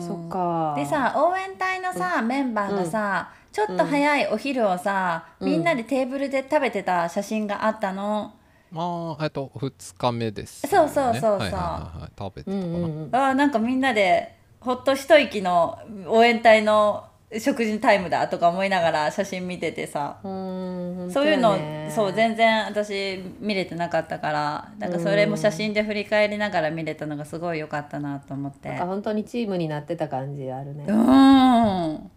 [0.00, 0.74] そっか。
[0.76, 8.34] でさ応援隊のさ、メンバーがさ、ちょっと早いお昼をさ、みんなでテーブルで食べてた写真があったの、
[8.70, 11.38] まあえっと2日目です、そうそうそうそう。
[11.38, 12.12] はいはいはいはい。
[12.18, 13.08] 食べてたかな、うんうんうん。
[13.12, 17.04] あーなんかみんなでほっと一息の応援隊の
[17.38, 21.58] 食事タイムだとか思いながら写真見ててさ、うんそういうの、
[21.90, 28.68] そう全然私見れてなかったからなんかそれも写真で振り返りながら見れたのがすごい良かったなと思って。
[28.68, 30.84] なんか本当にチームになってた感じあるね。
[30.86, 32.10] うん。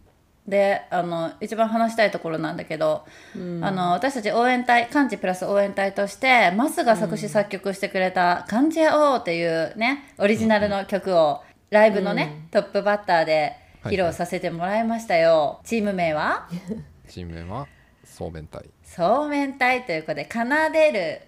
[0.47, 3.03] であの一番話したいところなんだけど、
[3.35, 16.47] あの私たち応援隊漢字プラス応援隊としてマスが作詞作曲してくれた「漢字やおう」っていうねオリジナルの曲をライブのね、トップバッターで披露させてもらいましたよ、チーム名は？
[17.07, 17.67] チーム名は？
[18.03, 20.39] そうめん隊そうめん隊ということで奏
[20.71, 21.21] でる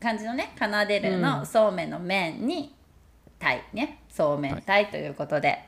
[0.00, 2.74] 漢字のね奏でるのそうめんの麺に
[3.38, 4.02] 隊ね。
[4.08, 5.58] そうめん隊ということで、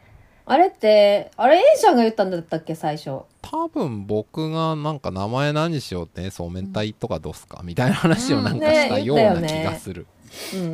[0.45, 3.22] あれってあれ A ちゃんが言ったんだったっけ最初？
[3.41, 7.61] 多分僕がなんか名前何しようってそうめん隊とかどうすか？
[7.64, 10.07] みたいな話をなんかしたような気がする、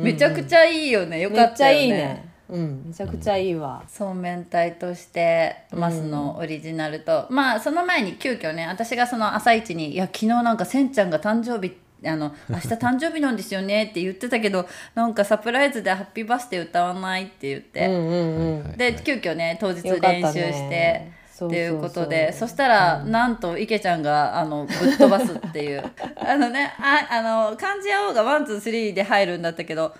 [0.01, 1.21] めちゃくちゃいいよね。
[1.21, 1.49] よめかっよね。
[1.49, 3.83] ったちゃいいねうんめちゃくちゃいいわ。
[3.87, 17.87] そうめん隊としてマスのオリジナルと、まあその前に急遽ね私がその朝一に「いや昨日なんかせんちゃんが誕生日あの明日誕生日なんですよね」って言ってたけど なんかサプライズで「ハッピーバースデー歌わない」って言って、
[18.77, 20.69] で急遽ね当日練習して。
[20.69, 21.13] ね
[21.45, 25.83] っていうことでそしたら、なんと池ちゃんがあのぶっ飛ばすっていう。
[26.17, 27.21] あのねああ
[27.51, 29.95] の漢字やおうがワンツースリーで入るんだったけど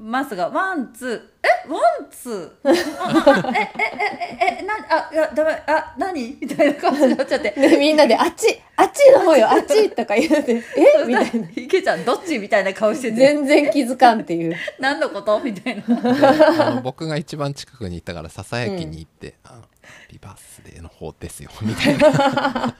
[0.00, 2.70] マスがワンツーえワンツー？
[2.98, 6.36] あえええええなあいやダメあ何？
[6.40, 7.50] みたいな感じになっちゃって。
[7.50, 11.04] でみんなであっちあっちの方よ あっちとか言うてえ？
[11.06, 11.48] みたいな。
[11.54, 13.16] 池ちゃんどっちみたいな顔してて。
[13.16, 14.56] 全然気づかんっていう。
[14.78, 15.38] 何のこと？
[15.40, 15.96] みたいな。
[16.12, 16.26] で
[16.62, 19.62] あの僕が一番近くに行ったからささやきに行って「あの
[20.10, 22.08] ビバースデーの方ですよ」みたいな。
[22.08, 22.74] あ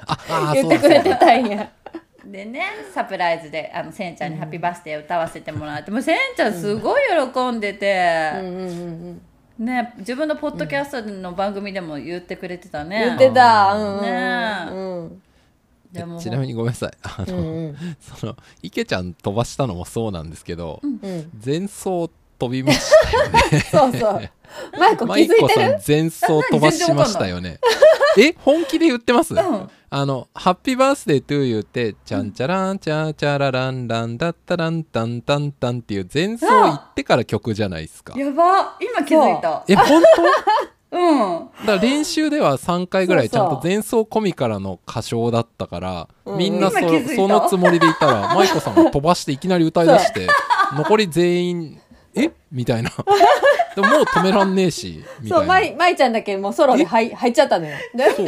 [0.51, 1.71] あ言ってくれてたんや
[2.25, 2.62] でね
[2.93, 5.91] サプライズであのせんちゃんに「ハッピーバースデー」歌わせてもらって。
[5.91, 7.03] もうせんちゃんすごい
[7.33, 8.31] 喜んでて。
[8.35, 9.21] うんうんうん
[9.59, 9.64] うん。
[9.64, 13.05] ね自分のポッドキャストの番組でも言ってくれてたね。
[13.07, 13.75] 言ってた。
[13.75, 14.66] うんうんね。
[14.71, 15.23] うん。
[15.93, 16.93] でもちなみにごめんなさい。
[17.03, 17.77] あの、うんうん。
[18.01, 21.31] その池ちゃん飛ばしたのもそうなんですけど、うん。
[21.45, 23.61] 前走飛びましたよね。
[23.71, 24.31] そうそう。
[24.79, 25.81] マイコ気マづいてる？
[25.87, 27.59] 前走飛ばしましたよね。
[28.18, 29.37] え本気で言ってます、ん
[29.93, 38.16] あの「ハッピーバースデートゥーユー」って「チャンチャランチャーチャラランランダッタランタンタンタン」っていう前奏行ってから曲じゃないですか。
[38.18, 38.76] やば。
[38.80, 39.64] 今気づいた。
[39.66, 40.03] え本
[40.93, 41.18] うん。
[41.18, 43.49] 当だから練習では3回ぐらいちそうそう。
[43.49, 46.38] ゃんと前奏込みからの歌唱だったからうん。
[46.38, 50.28] みんなそそのつもりでいたらマイコさんが飛ばしていきなり歌いだして
[50.76, 51.80] 残り全員
[52.14, 52.30] 「え？
[52.53, 52.91] みたいな。
[53.74, 55.55] でももう止めらんねえしみたそういな。
[55.55, 57.76] マイマイちゃんだけもうソロで入入っちゃったのよ。
[57.95, 58.26] でそう。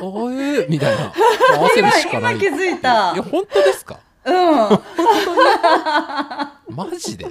[0.00, 1.12] おえみたいな。
[1.56, 2.34] 合わせるしかない。
[2.36, 3.12] 今気づいた。
[3.14, 3.98] いや、本当ですか？
[4.24, 4.34] うん。
[6.76, 7.24] マジで？
[7.24, 7.28] い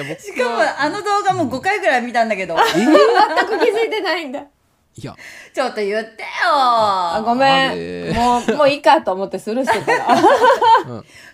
[0.00, 2.56] や、僕しかもあの動画も5回ぐらい見たんだけど。
[2.56, 2.86] 全
[3.46, 4.40] く気づいてないんだ。
[4.40, 4.46] い
[5.00, 5.14] いや。
[5.54, 6.26] ちょっと言ってよ。
[6.52, 10.06] あごめあんれもうもういいかと思ってスルーしてたら。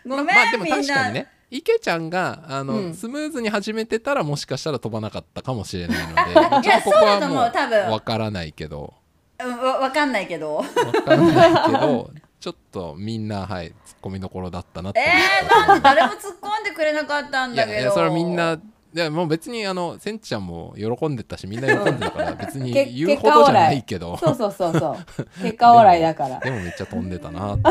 [0.07, 0.77] ごめん、まあでもみんな。
[0.77, 1.29] 確かにね。
[1.51, 2.95] 池ちゃんがあの、うん。
[2.95, 6.15] スムーズに始めてたらもしかしたら飛ばなかったかもしれないので。
[6.35, 7.91] まあちょっとここはもう多分。
[7.91, 8.95] わからないけど。
[8.99, 9.04] うん
[9.39, 10.57] わわかんないけど。
[10.57, 12.11] わかんないけど
[12.41, 15.01] ちょっとみんなはいツッコミどころだったなって。
[15.01, 17.75] 思えー、なんで誰も突っ込んでくれなかったんいだけど。
[17.75, 18.59] やいやそれはみんな
[18.95, 24.17] いやもう別にあのせんちゃんも喜んでたしみんな喜んでたから 別にけ言うほどじゃないけど。
[24.19, 27.71] そうそうそうそう結果オーライだからでもめっちゃ飛んでたなって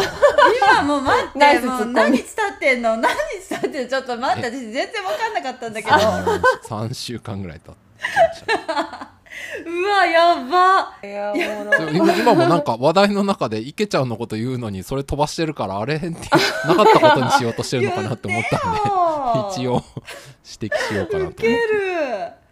[0.59, 3.13] 今もう待ってもう何伝ってんの何
[3.49, 5.97] 伝ってんのちょっと待って私全然分かんなかったんだけど
[6.67, 9.13] 3週間ぐらい経ってきましたね
[9.65, 10.97] うわやば。
[11.03, 11.33] いや
[11.91, 16.17] 今今もなんか話題の中で池ちゃんのこと言うのにそれ飛ばしてるからあれってな
[16.75, 18.79] かったことにしようとしてるのかなって思ったんで
[19.61, 19.83] 一応
[20.59, 22.43] 指摘しようかなと思って。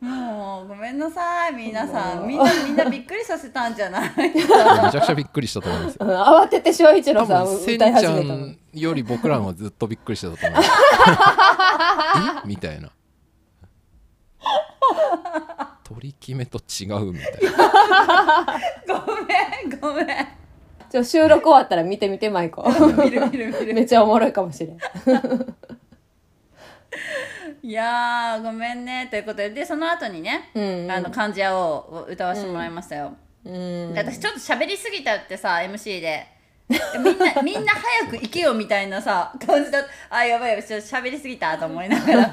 [0.00, 2.26] もうごめんなさい皆さん。
[2.26, 6.06] みんなみんなびっくりさせたんじゃないめちゃくちゃびっくりしたと思いますよ。
[6.06, 7.44] うん慌てて翔一多郎さん。
[7.44, 10.70] 分せん歌いちゃ始めたのんより僕らの方がずっとびっくりしてたと思います。
[12.44, 12.48] え？
[12.48, 12.90] みたいな
[15.92, 18.46] 取り決めと違うみたいな。
[18.86, 20.06] ごめんごめん。
[20.88, 22.64] ちょ収録終わったら見てみてマイコ。
[23.02, 24.78] 見る見る見るめっちゃおもろいかもしれん。
[27.62, 29.08] いやーごめんね。
[29.10, 30.62] ということででその後にね「うん。
[30.84, 33.92] うんあの漢字屋を歌わせてもらいましたよ、うん。
[33.92, 36.26] で私ちょっと喋りすぎたってさ MC でで
[36.70, 42.30] みんなみんな早く行けよみたいなさ感じだあやばいやばいちょっと喋りすぎたと思いながら。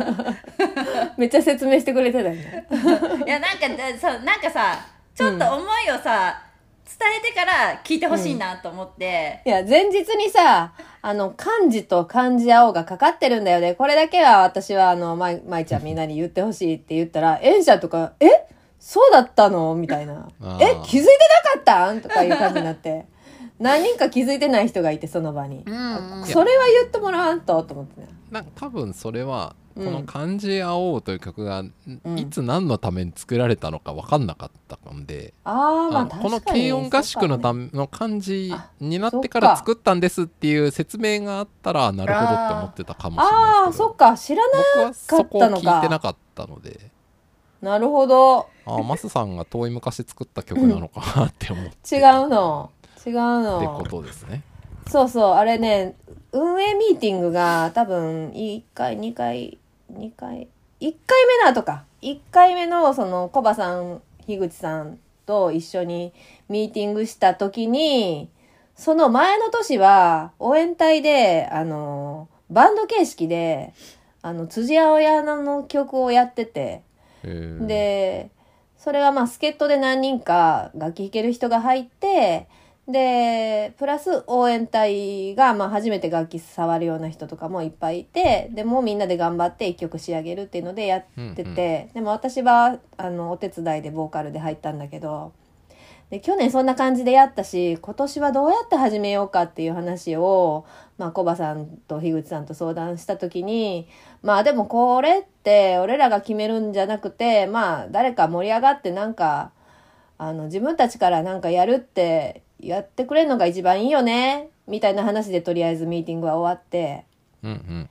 [1.17, 2.67] めっちゃ説明してくれてたよね。
[3.25, 4.77] いやなんかでさなんかさ
[5.15, 6.39] ちょっと思いをさ、
[6.85, 10.71] 伝えてから聞いてほしいなと思って、いや前日にさ
[11.01, 13.73] あの漢字と漢字青がかかってるんだよね。
[13.73, 18.27] これだけは私はあのまいまいちゃんみんなに言ってほしいって言ったら演者とか「え
[18.79, 20.27] そうだったの?」みたいな。
[20.43, 21.09] あ「えー気づいて
[21.45, 21.91] なかった？
[21.91, 23.05] ん?」とかいう感じになって
[23.59, 26.19] 何人か気づいてない人がいてその場に、うん。
[26.19, 28.07] うんそれは言ってもらわんとと思ってね。
[28.31, 31.73] なんか多分それはこうんの「漢字青おう」という曲がん。
[32.17, 35.51] いつ何のために作られたのか分かんなかったんで、あ
[35.89, 43.85] あまああのこの軽音合宿のためめの漢字あになってから作ったんですっていう説明があったらなるほどって思ってたかもしれあないですけど。
[43.85, 46.91] あそっか知らな僕はそこを聞いてなかったので。
[47.61, 48.47] なるほど。
[48.65, 51.95] あマスさんが遠い昔作った曲なのかなって思って。
[51.95, 52.71] 違うの
[53.07, 54.43] 違うってのことですね。
[54.87, 55.95] そうそうあれね
[56.31, 59.57] 運営ミーティングが多分1回2回
[59.91, 60.47] 2回
[60.79, 66.13] 1回目の後か1回目のそのコバさん樋口さんと一緒に
[66.47, 68.29] ミーティングした時に
[68.75, 73.73] その前の年は応援隊であのバンド形式で
[74.21, 76.81] あの辻青屋の曲をやってて。
[77.23, 78.29] えーで
[78.77, 82.47] それはまあ助っ人で何人か楽器弾ける人が入って
[82.88, 95.33] でプラス応援隊がまあ初めて楽器触るような人とかもいっぱいいてでもうみんなで頑張って一曲仕上げるっていうのでやってて、でも私はあのお手伝いでボーカルで入ったんだけど
[96.09, 100.65] で去年そんな感じでやったし今年はどうやって始めようかっていう話を、
[100.97, 103.89] まあ、コバさんと樋口さんと相談した時に
[104.21, 109.51] まあでもこれって俺らが決めるんじゃなくてまあ誰か盛り上がってなんか
[110.17, 117.05] あの自分たちからなんかやるってやってくれるのが一番いいよねみたいな話でとりあえずミーティングは終わって
[117.43, 117.89] うんうん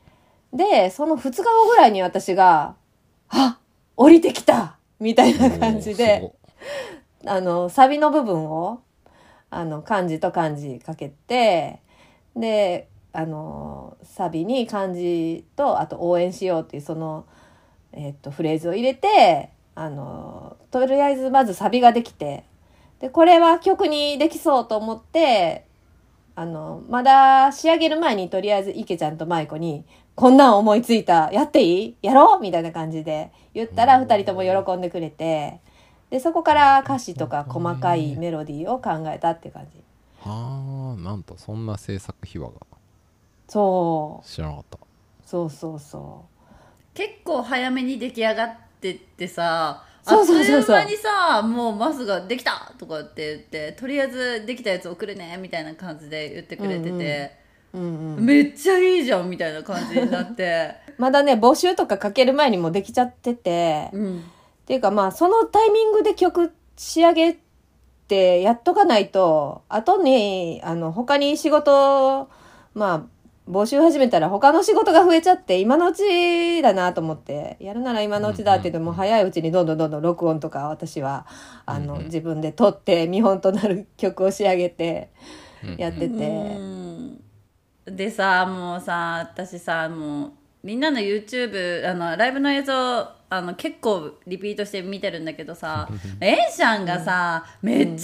[0.56, 2.76] でその2日後ぐらいに私が
[3.28, 3.58] 「あ
[3.96, 6.32] 降りてきた!」みたいな感じで。
[7.26, 8.80] あのサビの部分を
[9.50, 11.80] あの漢字と漢字かけて
[12.36, 17.26] であのサビに漢字とあと応援しようっていうその、
[17.92, 22.44] えっとフレーズを入れてあのとりあえずまずサビができて
[23.00, 25.66] でこれは曲にできそうと思って
[26.34, 29.84] あのまだ仕上げる前にとりあえず池ちゃんと舞子に
[30.14, 31.96] 「こんなん思いついたやっていい？
[32.02, 34.08] やろう?」みたいな感じで言ったらうん。
[34.08, 35.60] 2人とも喜んでくれて。
[36.08, 39.82] でそこから歌詞とか細かいメロディーを考えたって感じ。
[40.24, 42.54] ああなんとそんな制作秘話が。
[43.48, 44.26] そう。
[44.26, 44.78] 知らなかった。
[45.24, 46.24] そうそうそ
[46.94, 50.76] 結構早めに出来上がってってさそうそうそうそう。
[50.76, 57.32] あっという間にさもうマスが「できた!」とかって言ってとりあえずできたやつ送るねみたいな感じで言ってくれてて、
[57.74, 64.24] う、うんうん、めっちゃいいじゃんみたいな感じになって、 まだね募集とかかける前にもうできちゃってて、っうん、
[64.64, 67.38] ていうかまあそのタイミングで曲仕上げ
[68.06, 72.28] てやっとかないと後にあの他に仕事
[72.74, 73.15] まあ
[73.48, 81.26] 募集始めたら他の仕事が増えちゃって今のうちだなと思ってやるなら今のうちだって言っても早いうちにどんどんどんどん録音とか私は
[81.64, 85.10] あの、自分で撮って見本となる曲を仕上げて
[85.64, 87.22] うんやってて、うん
[87.86, 90.32] でさもうさ私さもう
[90.64, 92.74] みんなの YouTube あのライブの映像
[93.30, 95.88] あの結構リピートして見てるんだけどさ
[96.20, 97.96] エンシャンがさ、めっちゃノリ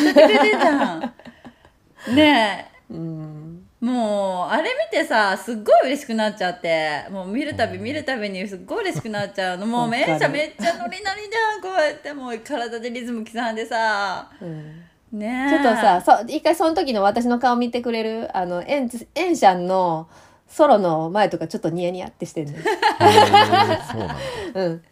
[0.00, 2.16] リでさ歌ってくれてるじゃん。
[2.16, 3.42] ねうん。
[3.52, 7.04] えもうあれ見てさすっごい嬉しくなっちゃって。
[7.10, 9.66] もう見るたび見るたびにすっごい嬉しくなっちゃうの。
[9.66, 10.02] もうわかる。
[10.02, 12.12] エンシャンめっちゃノリノリじゃんこうやって。
[12.12, 14.30] もう体でリズム刻んでさ。
[14.40, 15.18] うん。
[15.18, 15.50] ねえ。
[15.50, 20.08] ちょっとさそう一回その時の私の顔見てくれるあのエンエンシャンの
[20.46, 22.58] ソロの前とかちょっとニヤニヤってしてるの。
[22.58, 24.16] へ ーそうなんだ。
[24.54, 24.82] う ん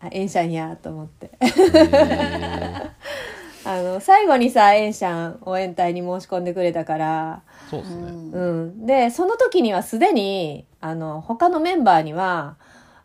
[0.00, 1.30] あエンシャンやと思って。
[3.62, 12.56] あの最後にさエンシャン応援隊に申し込んでくれたからそうですね、うん、でその時にはすでにあの他のメンバーには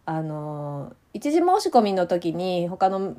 [0.05, 3.16] あの一時申し込みの時に他の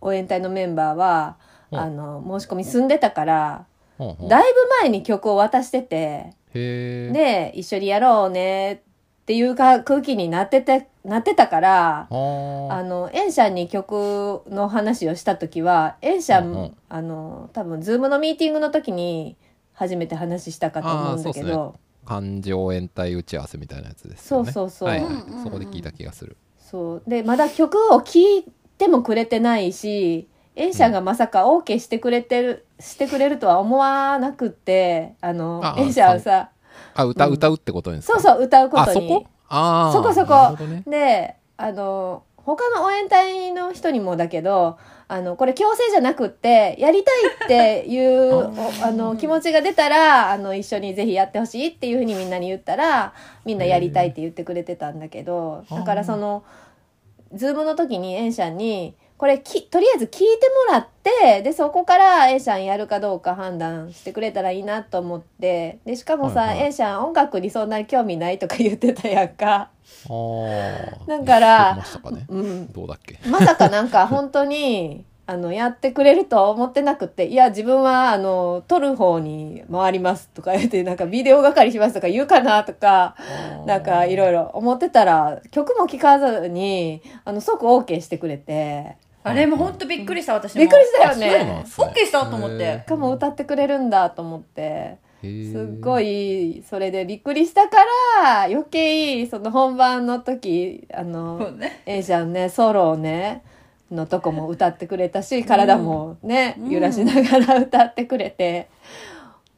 [0.00, 1.36] 応援隊のメンバーは、
[1.70, 1.78] うん。
[1.78, 3.66] あの申し込み済んでたから、
[3.98, 8.78] だいぶ前に曲を渡してて、で一緒にやろうねっ
[9.26, 12.08] ていうか空気になっててなってたから。
[12.10, 16.76] あのエンシャンに曲の話をした時はエンシャン、うんうん。
[16.88, 19.36] あの多分ズームのミーティングの時に
[19.80, 21.74] 初めて話したかと思うんだけど。
[22.04, 24.52] 幹事応援隊打ち合わせみたいなやつですよね。
[24.52, 24.88] そうそうそう。
[24.88, 25.04] はい。
[25.04, 25.44] はいうんうんうん。
[25.44, 26.36] そこで聞いた気がする。
[26.58, 27.02] そう。
[27.06, 28.44] でまだ曲を聴い
[28.78, 36.50] てもくれてないしエンシャンがまさか OK してくれてる、してくれるとは思わなくってあのあエンシャンさ
[36.94, 37.32] あ歌,、うん。
[37.34, 38.18] 歌うってことですか？
[38.20, 39.26] そうそう歌うことに。
[39.48, 40.12] あそこ？
[40.12, 40.64] そこそこ。
[40.66, 40.82] ね。
[40.86, 44.78] であの他の応援隊の人にもだけど
[45.12, 48.52] あのこれ強制じゃなくってやりたいっていう お
[48.82, 53.12] あの気持ちが出たらあの一緒にぜひやってほしいっていうふうにみんなに言ったら
[53.44, 56.44] みんなやりたいって言ってくれてたんだけどだからその
[57.34, 60.26] ズームの時にエンシャンにこれきとりあえず聞いて
[60.68, 66.58] もらってでそこからエンシャンやるかどうか判断してくれたらいいなと思ってでしかもさ、はいはい。
[66.66, 69.70] エンシャン音楽にそんなに興味ないとか言ってたやんか。
[70.06, 71.06] あー。
[71.06, 72.26] だからましたかね。
[72.28, 73.18] うん、どうだっけ。
[73.28, 83.14] まさかなんか本当にあのやってくれるとは思ってなくていや自分はあの撮る方に回りますとか言ってなんかビデオ係しますとか言うかなとか
[83.64, 88.96] なんかいろいろ思ってたら曲も聴かずにあの即 OK してくれて。
[89.22, 90.60] あれも本当びっくりした私も。
[90.62, 91.62] びっくりしたよね。
[91.66, 92.64] OK したと思って。
[92.64, 95.26] へしかも歌ってくれるんだと思ってす
[95.76, 97.76] っごいそれでびっくりしたか
[98.22, 101.82] ら余計その本番の時あのそうね。
[101.86, 103.42] エイジャンねソロをね
[103.90, 106.70] のとこも歌ってくれたし体もね、うん。
[106.70, 108.68] 揺らしながら歌ってくれて、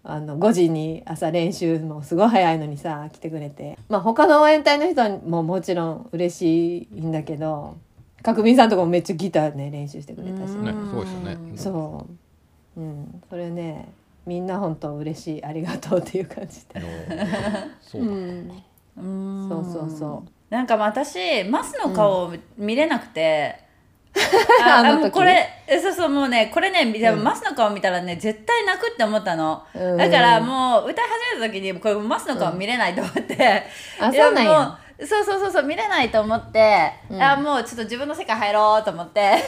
[0.04, 3.78] あの5時に朝練習もすごい早いのにさ来てくれて。
[3.88, 7.76] まあ他の応援隊の人ももちろん嬉しいんだけど
[8.22, 11.36] 角民さんとかもめっちゃギターね練習してくれたし、そうですよね。
[11.56, 12.06] そ
[12.76, 13.92] う、うん、それね
[14.26, 16.80] みんな本当嬉しいありがとうっていう感じで、
[17.80, 18.12] そううだ。
[18.12, 18.62] ん、
[18.96, 19.48] うん。
[19.48, 20.54] そうそうそう。
[20.54, 23.58] なんか私マスの顔を見れなくて、
[24.62, 29.96] あの時あもうこれえそうそうもうねこれねでもうんマスの顔見たらね絶対泣くって思ったの、うん。
[29.96, 31.04] だからもう歌い
[31.34, 33.64] 始めた時にこれマスの顔見れないと思って、
[33.98, 34.78] あいやそうなんや。
[35.04, 37.22] そうそうそうそう見れないと思って、うん。
[37.22, 39.20] あもうちょっと自分の世界入ろうと思って、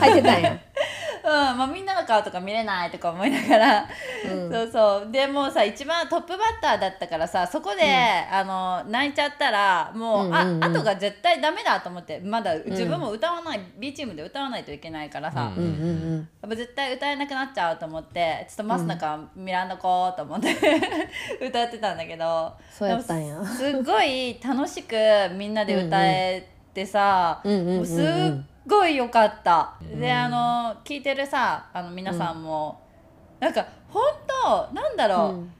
[0.00, 0.60] 入ってたんや、う ん
[1.30, 3.88] まあ、みんなの顔とか見れないとか思いながら、
[4.32, 4.52] うん。
[4.52, 5.10] そうそう。
[5.10, 7.82] でもうさ一番トップバッターだったからさそこで、
[8.30, 10.64] あの泣いちゃったらもう、うんうんうん。
[10.64, 15.84] あ後が絶対ダメだと思ってまだ自分も歌わない、B チームで歌わないといけないからさ、うんうんうんう
[16.16, 16.16] ん。
[16.18, 20.54] やっぱ絶対歌えなくなっちゃうと思ってちょっとマスナカミランドこうと思って
[21.40, 22.52] 歌ってたんだけど。
[22.70, 23.44] そうやったんや。
[23.44, 24.94] すっごい楽しく
[25.34, 27.76] みんなで歌えてさ、うんうんうんうん。
[27.76, 32.80] もうすっごい良かった、であの聞いてるさあの皆さんも、
[33.40, 34.02] なんか本
[34.42, 35.52] 当なんだろう、うん。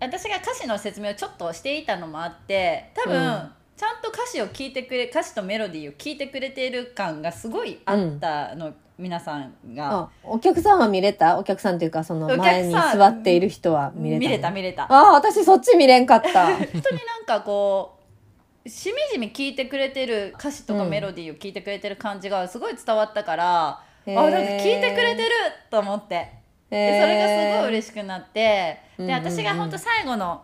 [0.00, 3.52] 私が歌詞の説明をちょっとしていたのもあって多分、うん。
[3.76, 9.92] ちゃんと歌詞を聞いてくれ歌詞とメロディーを聞いてくれている感がすごいあったの、皆さんが。
[9.92, 11.38] あお客さんは見れた？
[11.38, 14.86] お客さんっていうかその前に座っている人は見れた見れたの見れた。
[14.88, 16.56] あ私そっち見れんかった。
[16.56, 17.95] 本当になんかこう
[18.68, 24.20] しみじみ聞いてくれてる歌詞とかうんメロディーを聞いてくれてる感じがすごい伝わったから、へー。
[24.20, 25.30] あなんか聞いてくれてる
[25.70, 26.32] と思って
[26.70, 29.22] でそれがすごい嬉しくなって、うんうんうん。
[29.22, 30.42] で私が本当最後の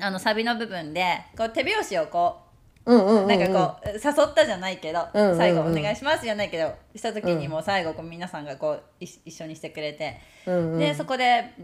[0.00, 2.40] あのサビの部分でこう手拍子をこ
[2.86, 3.28] ううんうんうんうん。
[3.28, 5.36] なんかこう、誘ったじゃないけど、うんうんうん。
[5.36, 7.52] 最後お願いしますじゃないけどした時にうん。
[7.52, 10.78] もう最後こう皆さんがこうい一緒にしてくれて、うんうん。
[10.78, 11.54] でそこで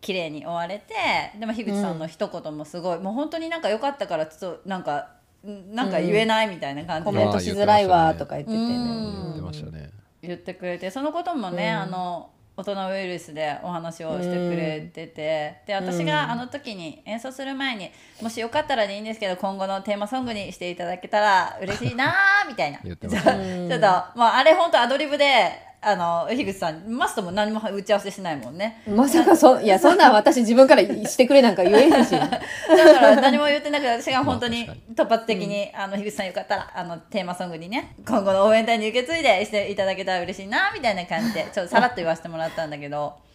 [0.00, 0.94] 綺麗に終われて
[1.38, 7.10] でも樋口さんの一言もすごい、もう本当になんか良かったからちょっとなんかんなんか言えないみたいな感じで。
[7.10, 8.64] コメントしづらいわとか言っててね。
[8.64, 9.22] うん。
[9.22, 9.90] 言ってましたね。
[10.22, 11.80] 言ってくれてそのこともね、うん。
[11.80, 17.88] あの大人ウイルスでお話をしてくれてて、で私があの時に演奏する前に
[18.20, 22.80] もしよかったらでいいんですけど今後のテーマソングにしていただけたら嬉しいなーみたいな。
[22.82, 23.86] 言ってました ちょっと、
[24.18, 28.82] まあ、あれ本当アドリブであの樋口さんマストも何も打ち合わせしないもんね。
[28.88, 32.10] まさかそいやそんなん私自分からしてくれなんか言えへんし。
[32.10, 32.36] だか
[32.68, 43.27] ら何も言ってなくて私が本当にまあ突発的に、あの樋口さんよかったらあのテーマソングにね今後の応援隊に受け継いでしていただけたら嬉しいなみたいな感じでちょっとさらっと言わせてもらったんだけど。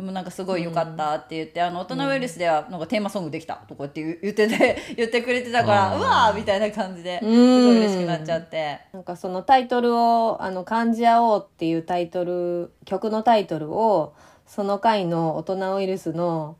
[0.00, 7.36] でもなんかすごい良かったって言って、あの大人ウイルスではなんかテーマソングできたとかって言言ってて言ってくれてたからうわーみたいな感じですごうん
[7.74, 14.14] い嬉しくなっちゃってなんかそのタイトルを「あの感じ合おう」っていうタイトル曲のタイトルを
[14.46, 16.56] その回の大人ウイルスの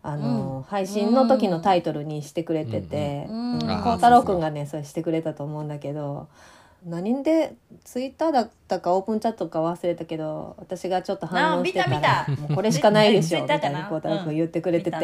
[0.00, 3.52] あの、配信の時のタイトルにしてくれててうん。
[3.54, 3.96] うん。
[3.96, 6.28] 太郎くんがねそれしてくれたと思うんだけど
[6.86, 7.54] 何で
[7.84, 12.42] ツイッターだったかオープンチャットか忘れたけど私がちょっと反応してたあ見らた見た。
[12.42, 14.96] もうこれしかないでしょ みたいに孝太郎くん言ってくれてて、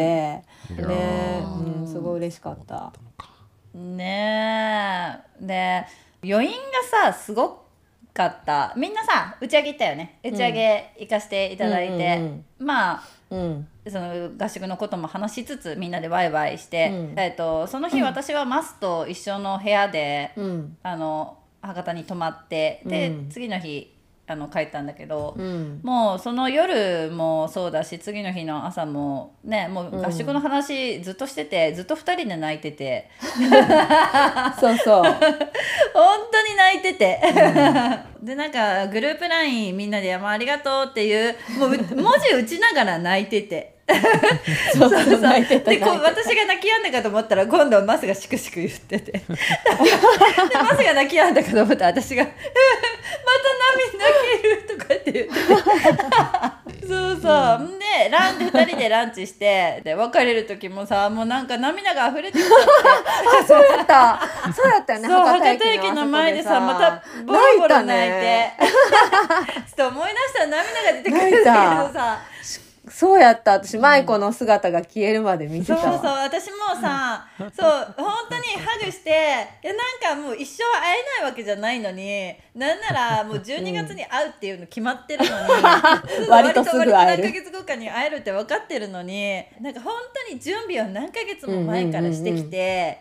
[0.70, 0.88] うん。
[0.88, 2.92] ねうんすごい嬉しかった。
[3.74, 5.44] ねえ。
[5.44, 5.84] で
[6.22, 7.64] 余韻がさすご
[8.12, 8.72] かった。
[8.76, 10.18] みんなさ打ち上げ行ったよね。
[10.22, 12.44] 打ち上げ行かせていただいて、うんうん。
[12.66, 13.68] まあうん。
[13.88, 17.18] その合宿のことも話しつつみんなでワイワイして、うん。
[17.18, 20.76] えっとその日 私はマスと一緒の部屋で、うん。
[20.84, 23.28] あの博多に泊まってで、うん。
[23.30, 23.90] 次の日
[24.26, 25.80] あの帰ったんだけど、うん。
[25.82, 33.10] もうその夜もそうだし次の日の朝もねもう合宿の話ずっとしてて、ずっと2人で泣いてて。
[34.58, 35.02] そうそう。
[35.92, 37.20] 本当に泣いてて、
[38.22, 43.73] でなんかグループ LINE みんなで「山ありがとう」っていうもうう文字打ちながら泣いてて。
[44.72, 49.12] そうそう泣いてたでこう私が泣き止んだかと思ったら今度はマスがしくしく言ってて。
[49.20, 52.38] でマスが泣き止んだかと思ったら私が「また
[53.92, 55.38] 涙泣ける」とかって言ってて。
[56.86, 64.20] そうそう、ん、でランで2人でランチしてで別れる時もさもうなんか涙が溢れてきちゃっ そうやった。
[64.54, 68.52] そうやったよねそう博多駅の前でさまたボロボロ泣いて。
[69.76, 72.18] ちょっと思い出したら涙が出てくるんだけどさ
[72.94, 73.54] そうやった。
[73.54, 87.24] 私舞子の姿が消えるまで見てそうそう私もさそう本当にハグしていやなんかもう一生会えないわけじゃないのになんならもう12月に会うっていうの決まってるのに、割とすぐ会える。
[87.24, 89.92] 何ヶ月後かに会えるって分かってるのになんか本
[90.28, 93.00] 当に準備を何ヶ月も前からしてきて、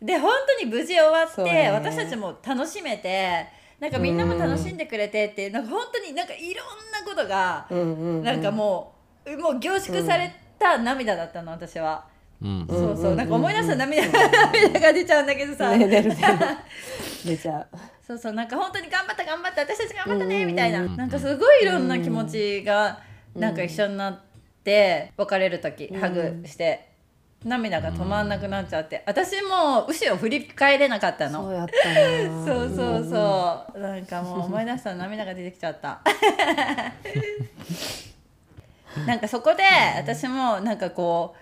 [0.00, 1.70] で本当に無事終わって、ね。
[1.70, 3.46] 私たちも楽しめて
[3.78, 8.22] なんかみんなも楽しんでくれてってなんか本当になんかいろんなことが、うんうんうん。
[8.22, 8.93] なんかもう
[9.40, 12.04] もう凝縮された涙だったの私は。
[12.42, 12.66] うん。
[12.68, 16.10] そうそう、なんか思い出すと涙涙が出ちゃうんだけどさ、ね出る
[17.24, 17.68] 出ちゃう。
[18.06, 18.32] そうそう。
[18.32, 23.00] なんか本当に頑張った頑張った私たち頑張ったねみたいな、なんかすごいいろんな気持ちが
[23.34, 24.20] なんか一緒になっ
[24.62, 26.00] て別れる時、うん。
[26.00, 26.88] ハグして
[27.44, 29.02] 涙が止まんなくなっちゃって。
[29.06, 31.44] 私もう後ろ振り返れなかったの。
[31.44, 31.88] そうやった
[32.28, 32.44] な。
[32.44, 36.00] そうそうそう、なんかもう思い出したら涙が出てきちゃった
[39.06, 39.62] なんかそこで
[39.96, 41.34] 私もなんかこ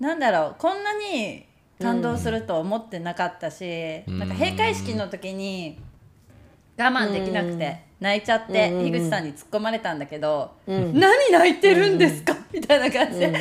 [0.00, 1.46] うなんだろうこんなに
[1.80, 4.18] 感動すると思ってなかったし、うん。
[4.18, 5.78] なんか閉会式の時に
[6.78, 8.84] 我慢できなくて泣いちゃってうん。
[8.90, 10.98] 樋口さんに突っ込まれたんだけど「うん。
[10.98, 13.32] 何泣いてるんですか?」みたいな感じで、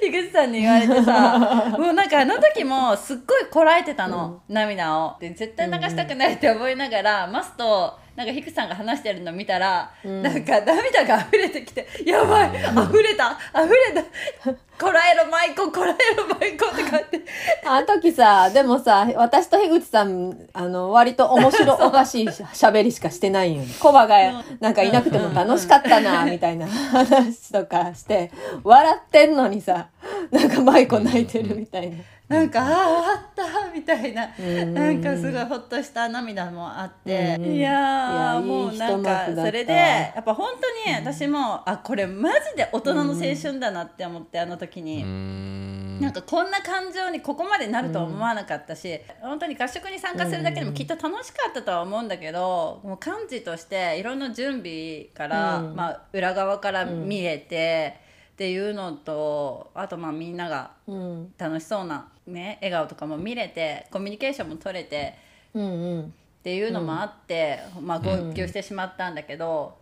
[0.00, 5.16] 樋口さんに言われてさもうなんかあの時もすっごいこらえてたの、涙を。
[5.20, 10.22] で絶対流したくないって思いながら、マスとなんか樋口さんが話してるの見たら、ん。
[10.22, 14.02] なんか涙が溢れてきて「やばい溢れた溢れ
[14.44, 14.72] た。
[14.78, 17.22] こらえろマイコこらえろマイコ」とかって
[17.64, 28.30] あの時さでもさ私と樋口さんあの割と面白 おかしいしゃべりしかしてないんよコバがなんかいなくても楽しかったなみたいな話とかして
[28.62, 29.88] 笑ってんのにさ
[30.30, 31.96] なんか舞子泣いてるみたいな。
[32.28, 34.74] なんか「ああ終わった」みたいな、ん。
[34.74, 37.44] なんかすごいほっとした涙もあって、うん。
[37.56, 40.48] いやもうなんかそれでやっぱ本
[40.84, 45.61] 当に私も、あこれマジで大人の青春だなって思ってあの時に。
[46.00, 55.76] なんかこんな感情にここまでなるとは思わなかったし、本当に合宿に参加するだけでもきっと楽しかったとは思うんだけど、もう幹事としていろんな準備から、うん。
[55.76, 58.00] まあ、裏側から見れて、
[58.32, 61.32] っていうのとあとまあみんながうん。
[61.38, 65.14] 楽しそうな、ね、笑顔とかも見れてコミュニケーションも取れて
[65.54, 66.02] うんうん。
[66.02, 69.76] っていうのもあって、まあ号泣してしまったんだけど、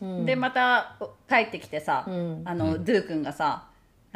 [0.00, 0.26] うん。
[0.26, 0.96] でまた
[1.28, 2.42] 帰ってきてさ、うん。
[2.44, 3.67] あの、ドゥーくんがさ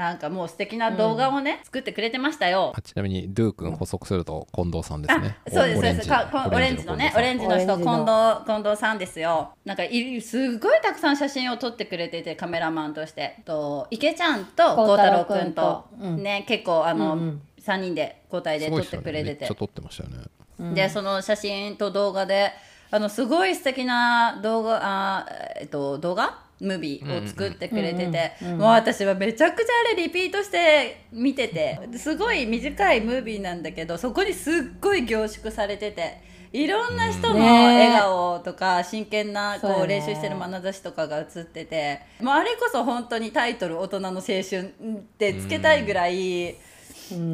[0.03, 2.73] なんかもう素敵な動画をね、作ってくれてましたよ。
[2.75, 5.39] あちなみにドゥー君補足すると近藤さんですね。
[5.47, 5.83] あそうですそうです。
[5.83, 8.35] オレンジかこオレンジのねオレンジの人近の。
[8.41, 9.53] 藤近藤さんですよ。
[9.65, 13.37] なんかいすごいたくさん写真を撮ってくれててカメラマンとして。
[13.45, 16.23] と池ちゃんと孝太郎くんとうん。
[16.25, 17.43] ね結構あの、うんうん。
[17.65, 19.33] 3人で交代です撮ってくれてて。
[19.35, 20.75] ねめっちゃ撮ってましたよね。
[20.75, 22.51] でその写真と動画で
[22.91, 46.57] あのすごい素敵な動画あー、えっと、動画ムービーを作ってくれてて、もう私はめちゃくちゃあれリピートして見ててすごい短いムービーなんだけどそこにすっごい凝縮されてていろんな人のね笑顔とか真剣なこう練習してる眼差しとかが映ってて、もうあれこそ本当にタイトル「大人の青春」ってつけたいぐらい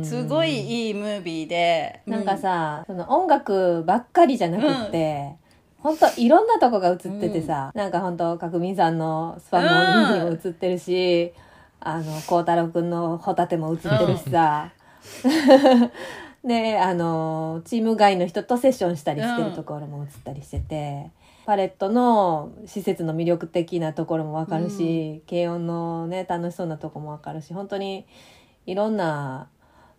[0.03, 2.01] すごいいいムービーで。
[2.07, 5.37] なんかさ、その音楽ばっかりじゃなくって、
[5.81, 11.33] ほんといろんなとこが映っててさ、なんかほんと角民さんのスパムにも映ってるし、
[11.81, 14.72] あの孝太郎くんのホタテも映ってるしさ、
[16.45, 21.11] であのチーム外の人とセッションしたりしてるところも映ったりしてて。
[21.49, 28.05] パレットの施設の魅力的なところもわかるし、軽音のね楽しそうなとこもわかるし本当に
[28.66, 29.49] いろんな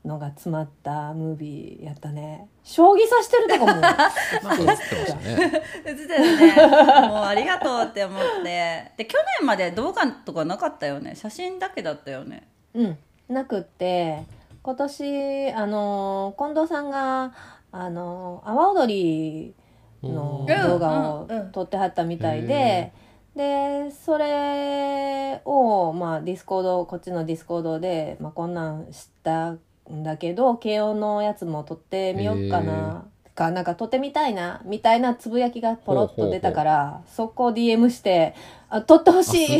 [0.06, 2.48] のが詰まったムービーやったね。
[2.64, 5.64] 将棋指してるとか映ってましたね。
[5.86, 7.08] 映ってたよね。
[7.08, 8.92] もうありがとうって思って。
[8.98, 11.16] で去年まで動画とかなかったよね。
[11.16, 12.48] 写真だけだったよね。
[12.74, 12.98] うん。
[13.28, 14.24] なくって。
[14.62, 17.34] 今年あの近藤さんが
[17.72, 19.56] あの阿波踊り
[20.04, 22.92] の動画を撮ってはったみたいで、
[23.36, 29.56] でそれをまあディスコードこっちのディスコードで、まあ、こんなんした
[29.92, 33.06] んだけど慶応のやつも撮ってみようかな。
[33.40, 38.36] かなんか撮ってみたいなみたいなつぶやきがポロッと出たからそこを DM して
[38.70, 39.58] 「あ撮ってほあしい。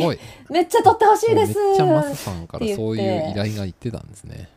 [0.50, 4.48] めっちゃ撮ってほしいです」めっちゃマスさんからって言ってそういう依頼が言ってたんですね。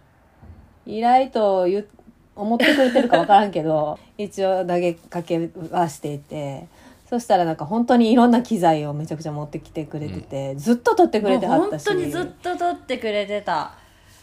[0.85, 1.87] 依頼と言う
[2.35, 6.67] 思ってくれてるか分からんけど 一応投げかけはしていて
[7.09, 11.85] そしたらなんか本当にいろんな機材をめちゃくちゃ持ってきてくれてて、ずっと撮ってくれてはったし。
[11.85, 13.75] 本当にずっと撮ってくれてた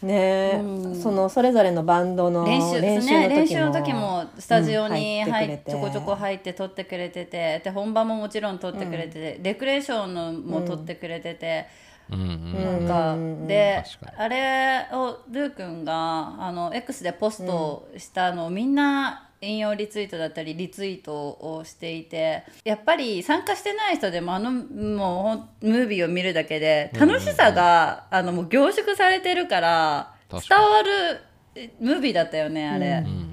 [0.05, 0.55] ね。
[0.55, 0.95] え、うん。
[0.95, 3.29] そのそれぞれのバンドの練習練習ね。
[3.29, 5.71] 練の時も,、習の時もスタジオにうん入っ入ってくれて。
[5.71, 7.61] ちょこちょこ入って撮ってくれてて。
[7.63, 11.67] で本番ももちろん撮ってくれてて、レクレーションのも撮ってくれてて、
[12.11, 12.19] うん。
[12.19, 12.27] うん。
[12.27, 13.47] うんなんか、うん。
[13.47, 31.19] で確あれをルー君があの X でポストしたのをみんな引用リツイートだったりリツイートをしていてやっぱり参加してない人でもあのもうムービーを見るだけで楽しさが、あのもう凝縮されてるから伝わる
[31.55, 33.03] えムービーだったよねあれ。
[33.05, 33.31] うん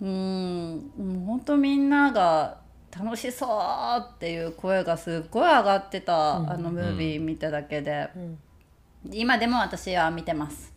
[0.00, 2.58] うん、もう本当みんなが
[2.90, 8.38] 楽しそうっていう声がすっごい上がってた、あのムービー見ただけで、ん。
[9.12, 10.72] 今でも私は見てます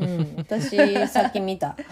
[0.00, 1.76] うん、私さっき見た。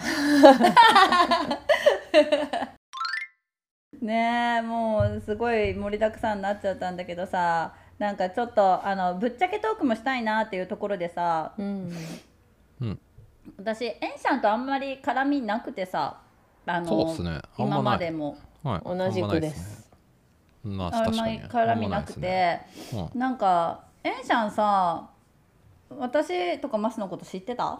[4.01, 11.93] ねえもうすごい盛りだくさんになっちゃったんだけどさなんかちょっとあのぶっちゃけトークもしたいなっていうところでさうん。
[12.81, 12.99] うん。
[13.57, 16.17] 私エンシャンとあんまり絡みなくてさ
[16.65, 17.41] あのそうっすね。
[17.57, 18.37] 今までも。
[18.63, 19.89] はい同じくです。
[20.63, 22.67] まああんまり絡みなくあんまないてですね。
[23.15, 25.09] なんかエンシャンさ
[25.97, 27.79] 私とかマスのこと知ってた？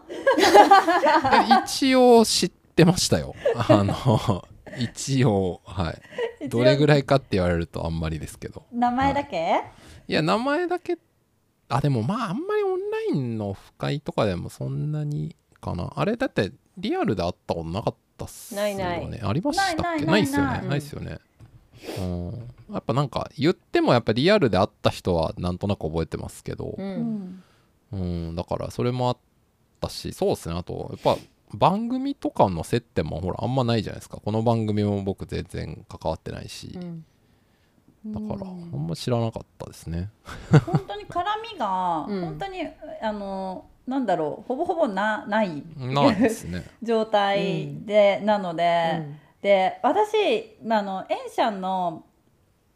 [1.65, 3.35] 一応知ってましたよ。
[3.69, 4.43] あの
[4.77, 5.91] 一応は
[6.41, 6.49] い。
[6.49, 8.63] どれぐらいかって言われるとあんまりですけど。
[8.71, 9.61] 名前だけ、
[10.07, 10.13] い。
[10.13, 10.97] や名前だけ。
[11.67, 15.91] あでもまああんまりオンラインの不会とかでもそんなにかな。
[15.95, 18.75] あれだってリアルで会ったことなかったっすよね。
[18.75, 19.21] ないない。
[19.21, 19.81] ありましたっけ？
[19.81, 20.67] ないないないっすよね。
[20.67, 21.19] ないっすよね。
[21.99, 22.49] うん。
[22.73, 26.75] やっぱなんか言ってもやっぱリアルで会った人はなんとなく覚えてますけど。
[26.77, 27.43] う、うんん
[27.91, 29.17] うん、だからそれもあっ
[29.81, 30.55] たしそうですね。
[30.55, 31.21] あとやっぱ
[31.53, 34.17] 番組とかの接点もほらあんまないじゃないですか。
[34.23, 37.05] この番組も僕全然関わってないし、うん。
[38.05, 40.09] だからあんま知らなかったですね。
[40.65, 41.23] 本当に絡
[41.53, 42.21] みが、うん。
[42.25, 42.59] 本当に
[43.01, 45.63] あのなんだろうほぼほぼなない。
[45.75, 46.63] ないですね。
[46.83, 49.15] 状態で、なので、うん。
[49.41, 52.03] で私あのエンシャンの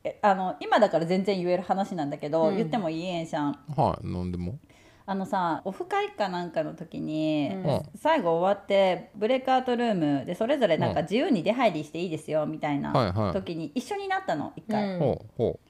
[0.04, 2.58] えあの今だから全然言える話なんだけど、うん。
[2.58, 3.06] 言ってもいい？
[3.06, 3.52] エンシャン。
[3.76, 4.58] はいなんでも
[5.06, 7.82] あのさオフ会かなんかの時に、うん。
[7.96, 13.34] 最後終わってブレイクアウトルームでそれぞれなんか自由に出入りしていいですよみたいなはいはい。
[13.34, 15.00] 時に一緒になったの一回、うん。
[15.00, 15.70] ほうほう。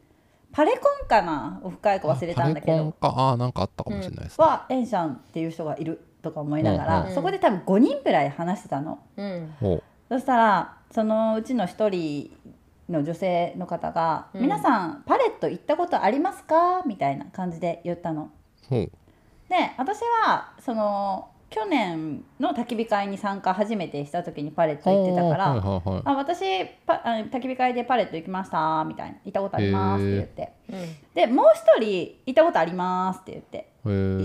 [0.52, 2.74] パレコンかなオフ会か忘れたんだけど。
[2.74, 3.14] パレコンか。
[3.18, 7.16] あーなんかあったかもしれないですね、はエンシャンっていう人がいるとか思いながら、うん。
[7.16, 9.00] そこで多分5人ぐらい話してたの。
[9.18, 9.56] うん。
[9.60, 9.84] ほう。
[10.10, 12.32] そしたらそのうちの1人
[12.88, 14.42] の女性の方が「うん。
[14.42, 18.30] 皆さんパレット行ったことありますか?」みたいな感じで言ったの。
[18.70, 18.92] ほう
[19.54, 30.54] で私はその去年の焚き火会に参加初めてした時にパレット行ってたからはいはいはいあ私パあ焚き火会でパレット行きましたみたいな行ったことありますって言って。
[31.14, 33.70] でもう一人行ったことありますって言って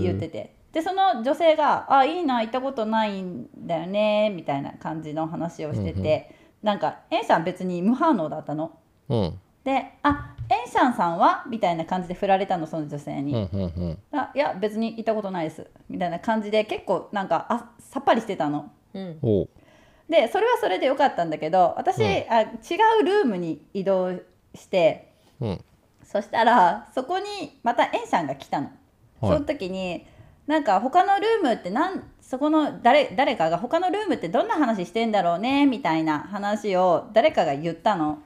[0.01, 0.55] 言ってて。
[0.73, 8.71] でその女性が「あいいな行ったことないんだよね」みたいな感じの話をしてて、なんかエンシャン別に無反応だったの。
[9.09, 9.39] うん。
[9.63, 13.33] で「あエンシャンさんは?」みたいな感じで振られたのその女性に。
[13.33, 18.71] うんうんうんあいや別に行ったことないですみたいな感じで結構なんかあさっぱりしてたの。
[18.93, 19.19] うん
[20.09, 22.47] でそれはそれでよかったんだけど私、うんあ違
[23.01, 24.11] うルームに移動
[24.55, 25.63] してうん
[26.03, 28.67] そしたらそこにまたエンシャンが来たの。
[28.67, 28.75] はい
[29.21, 30.07] その時に
[30.47, 38.17] なんか他のルームってなんそこの誰誰かが他のルームってどんな話してんだろうねみたいな話を誰かが言ったの。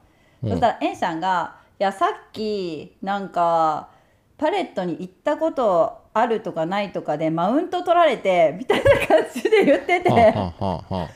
[0.41, 3.89] うんそしたらエンシャンが「いやさっきなんか
[4.37, 10.09] パレットに行ったことあるとかないとかでマウント取られて」みたいな感じで言ってて。
[10.09, 11.09] はあはあはあはあ。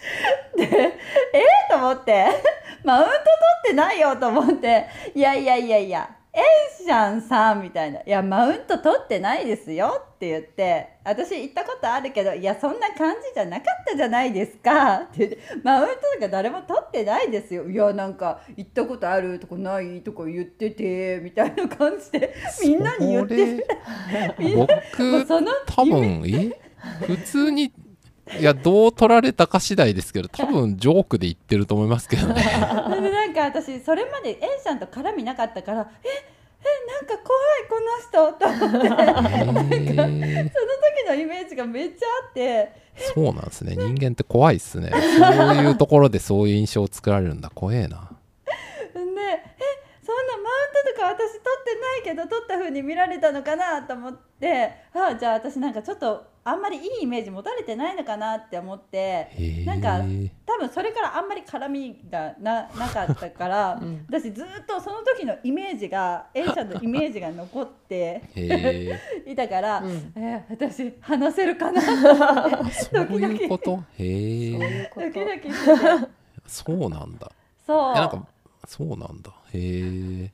[0.57, 2.25] えと思って。
[2.83, 3.17] マウント取
[3.67, 4.87] ってないよと思って。
[5.13, 6.09] いやいやいやいや。
[6.09, 7.99] エンシャンさんみたいな。
[7.99, 10.01] いやマウント取ってないですよ。
[10.15, 10.89] って言って。
[11.03, 14.95] 私行ったことあるけどいやそんな感じじゃなかったじゃないですか。
[14.97, 15.39] って言って。
[15.63, 17.69] マウントとか誰も取ってないですよ。
[17.69, 20.01] いやなんか行ったことあるとかない？
[20.01, 21.19] とか言ってて。
[21.23, 22.33] みたいな感じで。
[22.63, 23.35] みんなに言って。
[23.35, 23.65] る
[24.55, 26.51] 僕その多分え？
[27.05, 27.73] 普通に
[28.39, 32.35] いやどう取られたか次第ですけど多分ジョークで言ってると思いますけどね
[33.37, 36.37] か私それまでエンシャンと絡みなかったからええ
[36.87, 39.77] なんか怖いこの人と思って。
[39.77, 39.87] へー。
[39.87, 42.71] その時のイメージがめっちゃあって。
[43.13, 43.75] そうなんですね。
[43.75, 44.91] 人間って怖いっすね。
[44.91, 47.51] そういうところでそういう印象を作られるんだ。
[47.53, 48.06] 怖えな
[50.21, 59.29] トとか私取ってないけど取った風に見られたのかなと思ってあじゃあ私なんかちょっとあんまりいいイメージ持たれてないのかなって思って
[59.65, 59.99] なんか
[60.45, 64.05] 多分それからあんまり絡みがなかったから、 ん。
[64.07, 68.21] 私ずっとその時のイメージがエンシャンのイメージが残って
[69.27, 70.13] いたから、うん。
[70.15, 71.83] えー私話せるかなっ
[72.65, 73.83] て そういうこと？
[73.99, 74.89] へえ
[76.47, 77.29] そうなんだ。
[77.65, 77.93] そう。
[77.93, 78.25] いやなんか
[78.65, 80.31] そうなんだへえ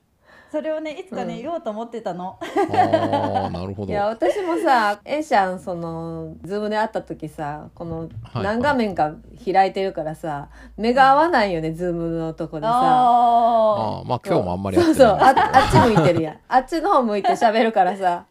[0.54, 1.42] それをねいつかね、うん。
[1.42, 2.38] 言おうと思ってたの。
[2.40, 3.92] ああなるほど。
[3.92, 12.72] いや私もさエンシャンそのズームで会った時さこのはい何画面か開いてるからさ目が合わないよね、ズームのとこでさ。
[12.72, 16.38] あああまあ今日もあんまりやってそうそうああっち向いてるやん。
[16.48, 18.26] あっちの方向いて喋るからさ。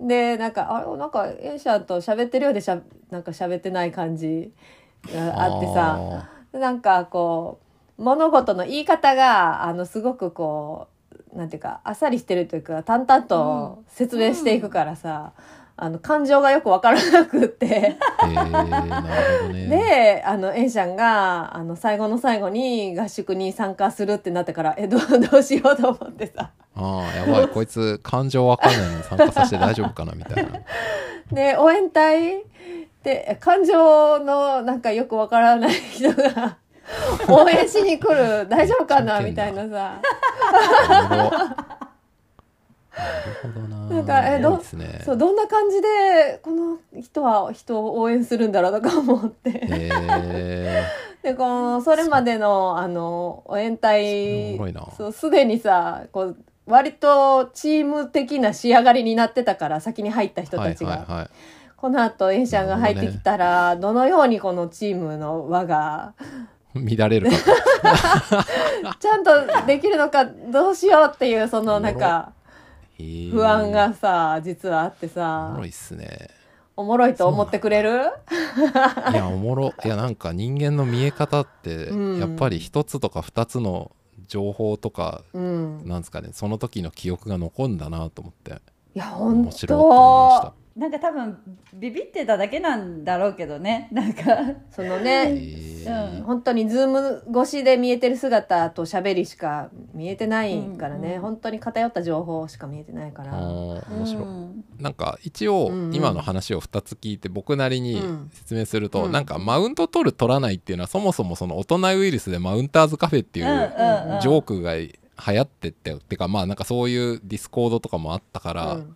[0.00, 2.78] でなんかあれなんかエンシャンと喋ってるようでしゃ
[3.10, 4.52] なんか喋ってない感じ
[5.12, 6.28] があってさ。
[6.52, 7.67] なんかこう
[7.98, 10.88] 物事の言い方があのすごくこ
[11.34, 15.32] うなんていうかあっさりしてるというか淡々と説明していくからさ、
[15.76, 17.66] あの感情がよく分からなくって。
[17.66, 18.50] へえなる
[19.42, 19.68] ほどね。
[19.68, 26.50] であのエンシャンがあの最後の最後に合宿に参加するってなったからえどうどうしようと思ってさ。
[26.76, 27.48] ああやばい。
[27.48, 30.60] こいつ感情わかんないのに参加させて大丈夫かなみたいな。
[31.30, 32.42] で応援隊
[33.02, 36.56] で感情のなんかよくわからない人が
[37.28, 40.00] 応援しに来る大丈夫かなみたいなさ。
[42.98, 43.78] なるほどな。
[43.78, 45.02] ななんかえどいいですね。
[45.04, 49.50] そうどんな感じでこの人は人を応援するんだろうとか思って。
[51.22, 54.56] でこのそれまでのあの応援隊
[54.96, 56.36] そうすでにさこう
[56.66, 61.30] 割とチーム的な仕上がりになってたから先に入った人たちが、はいはいはい。
[61.76, 66.14] この後エンシャンが入ってきたらど,、のようにこのチームの輪が
[66.74, 67.36] 乱れるか
[69.00, 69.30] ちゃんと
[69.66, 72.32] できるのかどうしようっていうそのなんか
[73.30, 76.28] 不安がさ実はあっておさもろいっすね。
[76.76, 78.02] おもろいと思ってくれる？
[79.12, 82.20] いやおもろ いやなんか人間の見え方ってうん。
[82.20, 83.90] やっぱり一つとか二つの
[84.28, 85.88] 情報とかうん。
[85.88, 88.60] なんですかねその時の記憶が残るんだなと思って。
[88.94, 91.36] いや本面白いと思いまし当たなんか多分
[91.74, 93.88] ビビってただけなんだろうけどね。
[93.90, 94.22] なんか。
[94.70, 96.18] そのへねー。
[96.18, 96.22] うん。
[96.22, 104.22] 本当にズーム越しで見えてる姿と喋りしか見えてないからね、うんうん本当に偏った情報しか見えてないから、面白い。
[104.22, 108.30] うんなんか一応今の話を2つ聞いて僕なりにうん。
[108.32, 109.12] 説明すると、うん。
[109.12, 113.46] なんかマウント取る取らないっていうのはそもそもその大人ウイルスでマウンターズカフェっていう
[114.22, 118.94] ジョークが流行ってってってかまあなんかそういうディスコードとかもあったから、うん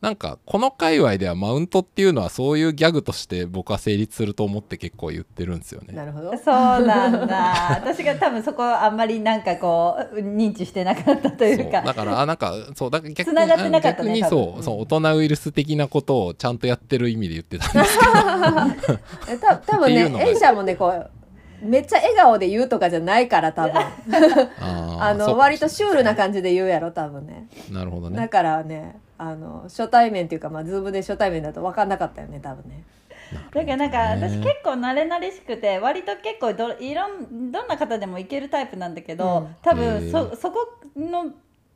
[0.00, 5.92] なんかこの界隈ではマウントっていうのはそういうギャグとして僕は成立すると思って結構言ってるんですよね。
[5.92, 6.30] なるほど。
[6.38, 6.46] そう
[6.86, 7.76] なんだ。
[7.84, 18.12] 私が多分そこあんまりなんかこう認知してなかったといそううかだからあなんかそうだから逆に繋がってなかったね逆にそうそう大人ウイルス的なことをちゃんとやってる意味で言ってたんですけど。
[19.34, 21.10] えた多分ねっていうのがエイシャもねこう
[21.62, 23.74] めっちゃ笑顔で言うとかじゃないから多分。
[24.60, 27.48] ああの割とシュールな感じで言うやろ多分ね。
[27.66, 28.16] じなるほどね。
[28.16, 32.84] だからねあの初対面っていうかまあズームで初対面だと分かんなかったよね多分ね。
[33.52, 39.56] だからなんかね私結構慣れ慣れしくて割と結構どいろんどんな方でもいけるタイプなんだけど、うん。
[39.62, 40.10] 多へ分ー。
[40.10, 40.66] そそこ
[40.96, 41.26] の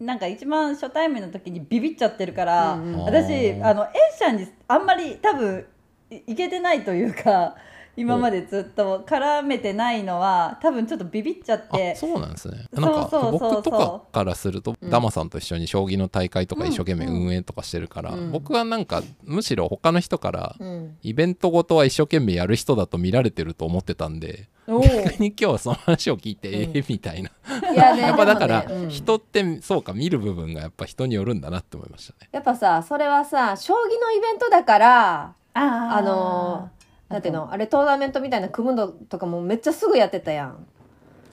[0.01, 3.05] なんか一番初対面の時にビビっちゃってるから、うんうん。
[3.05, 5.67] 私あの A 社にあんまり多分
[6.11, 7.57] いいけてないというか
[7.97, 12.67] 今までずっと絡めてないのは多分ちょっとビビっちゃってあそうなんですね。
[12.73, 18.33] なんか僕とかからすると、うんダマさんと一緒に将棋の大会とか一生懸命うん運営とかしてるから、うん。
[18.33, 20.97] 僕はなんかむしろ他の人からうん。
[21.03, 26.55] イベントごとは一生懸命やる人だと見られてると思ってたんで逆に今日はその話を聞いて、うん。
[26.55, 27.31] ええみたいな。
[27.73, 32.29] いやね やっぱだから、人ってそうか見る部分がやっぱ人によるんだなって思いましたね。
[32.33, 36.71] やっぱさそれはさ将棋のイベントだからあの
[37.15, 37.51] なんての？
[37.53, 40.67] あれトーナメントみたいな組むのとかもめっちゃすぐやってたやん。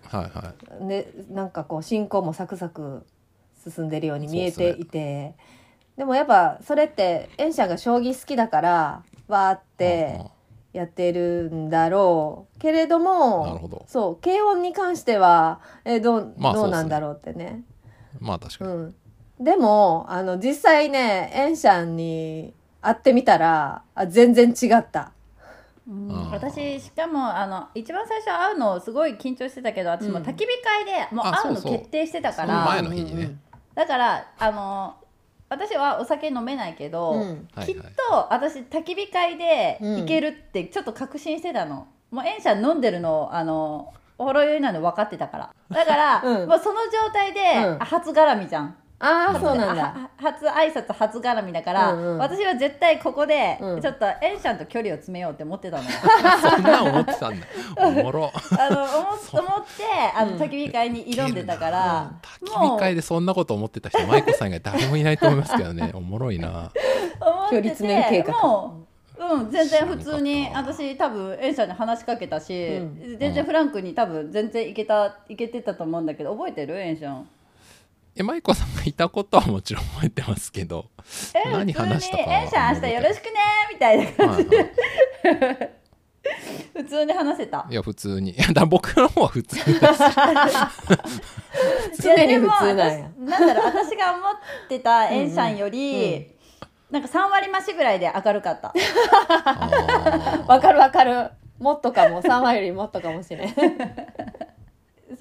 [0.03, 0.88] はいはい。
[0.88, 3.05] でなんかこう進行もサクサク
[3.63, 5.36] 進んでるように見えていて。
[5.97, 10.21] で,、もやっぱそれってエンシャが将棋好きだからわーって
[10.73, 13.86] やってるんだろうけれどもなるほど。
[13.88, 17.63] そう軽音に関してはえどう,、まあどうなんだろうってね。
[18.19, 18.95] まあ確かに、うん、
[19.39, 25.11] でもあの実際ねエンシャンに会ってみたらあ全然違った。
[25.88, 26.32] うん。
[26.32, 30.23] 私しかもあの一番最初会うのすごい緊張してたけど私もうん。
[30.23, 32.65] 焚き火会でもうあ会うの決定してたから。
[32.65, 33.27] 前の日にね、うん。
[33.27, 33.41] うん
[33.73, 34.95] だからあの
[35.47, 37.47] 私はお酒飲めないけど、うん。
[37.65, 37.82] きっと
[38.29, 45.53] 私焚き火会でいけるってちょっと確信してたの、もうエンシャン飲んでるのあのほろ酔いなの分かってたから。
[45.69, 46.49] だから、うん。
[46.49, 47.82] もうその状態で、うん。
[47.82, 49.84] あ初絡みじゃんああそうなんだ。
[49.84, 52.18] は初挨拶初絡みだから、うんうん。
[52.20, 53.82] 私は絶対ここで、うん。
[53.82, 55.84] ちょっとエンシャンと距離を詰めようって思ってたの。
[55.84, 57.47] そんなん思ってたんだ。
[57.78, 58.32] おもろ。
[58.60, 59.84] あの思思って
[60.16, 60.38] あのうん。
[60.38, 65.89] 焚き火会に挑んでたから、焚き火会でそんなこと思ってた人舞子さん以外誰もいないと思いますけどね。
[65.95, 66.72] おもろいな。
[67.49, 68.39] 距離詰め計て画。
[68.43, 68.88] も
[69.18, 77.28] う、うん、全然普通に私多分エンシャンに話しかけたし、うん全然フランクに多分全然いけたいけてたと思うんだけど覚えてるエンシャン
[78.16, 80.89] え舞子さんがいたことはもちろん覚えてますけど。
[81.34, 83.32] え何話したか普通にエンシャン明日よろしくね
[83.72, 84.66] みたいな感じはい
[85.39, 85.72] はい。
[86.74, 87.66] 普通に話せた。
[87.70, 88.32] いや普通に。
[88.32, 89.72] いやだ僕の方は普通です。
[92.01, 94.32] 常に普通なんなんだろう私が思っ
[94.70, 96.36] てたエンシャンより、
[96.89, 98.74] なんか3割増しぐらいで明るかった。
[99.30, 101.32] あわかるわかる。
[101.59, 102.22] もっとかも。
[102.22, 103.55] 3割よりもっとかもしれん。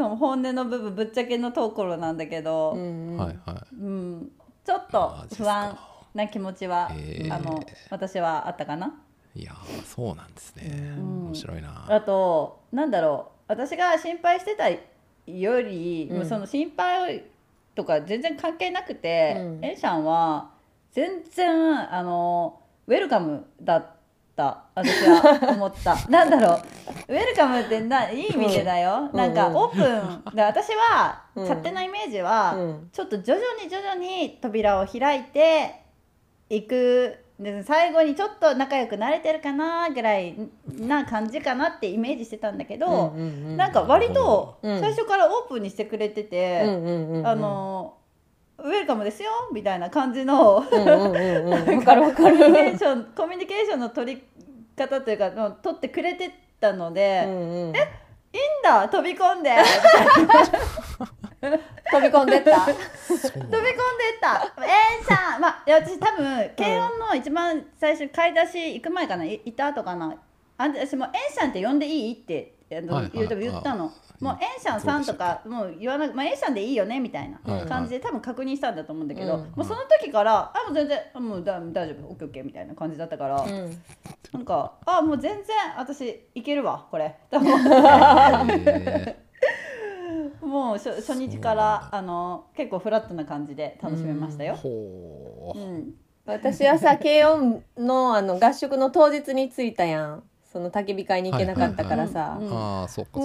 [0.01, 4.31] その本音の部分ぶっちゃけのところなんだけど、うんはいはうん、
[4.65, 5.79] ちょっと不安
[6.15, 6.91] な気持ちは、
[7.31, 8.99] あの私はあったかな？
[9.35, 10.95] いいやーそうなんですね。
[10.97, 11.27] うん。
[11.27, 11.85] 面白いな。
[11.87, 14.81] あとなんだろう私が心配してたよ
[15.63, 16.17] り、うん。
[16.17, 17.25] もうその心配
[17.75, 19.63] とか全然関係なくて、うん。
[19.63, 20.51] エンシャンは
[20.93, 24.00] 全然あのウェルカムだった
[24.37, 25.97] 私は思った。
[26.09, 27.13] なんだろう。
[27.13, 30.35] ウェルカムってないい意味でだよ、うんなんかうんオープン。
[30.35, 31.43] で私は、うん。
[31.43, 32.89] 勝手なイメージは、うん。
[32.93, 35.83] ちょっと徐々に徐々に扉を開いて
[36.49, 37.25] いく。
[37.39, 40.37] で最後にちょっと仲良くなれてるかなぐらい
[40.79, 43.57] な感じかなってイメージしてたんだけど、うんうんうん。
[43.57, 44.79] なんか割とうん。
[44.79, 47.27] 最初からオープンにしてくれてて、うんうんうんうん。
[47.27, 47.95] あの
[48.65, 54.23] ウェルカムですよみたいな感じのコミュニケるーションコミュニケーションの取り
[54.77, 56.31] 方というかの取ってくれて
[56.61, 57.73] たので、いいんうん。
[57.73, 57.75] うん
[58.63, 59.51] だ飛び込んで。
[61.91, 62.51] 飛び込んでった？
[62.67, 62.75] 飛
[63.25, 64.53] び込んでった。
[64.65, 70.15] えー、さんまあいや私多分軽音の一番最初買い出し行く前かない行った後かな。
[70.59, 72.13] あ私もうエンシャンって呼んでいい？
[72.13, 73.85] って言うと言ったの。
[73.85, 79.41] もうエンシャンさんとかもう言わなく、まあ、エンシャンでいいよねみたいな感じで多分確認したんだと思うんだけど、うん。
[79.41, 83.83] もうその時からあもう全然あもうだ大丈夫オッケーオッケーみたいな感じだったから、うん。
[84.33, 87.17] なんかあもう全然私いけるわこれ。
[87.31, 89.17] と思ってへ
[90.43, 94.55] もう初初日からあの結構フラットな感じで楽しめましたーよ。
[94.55, 95.59] ほう。
[95.59, 95.95] うん。
[96.27, 100.23] 私はさ 軽音のあの合宿の当日に着いたやん
[100.53, 102.41] その焚き火会に行けなかったからさ、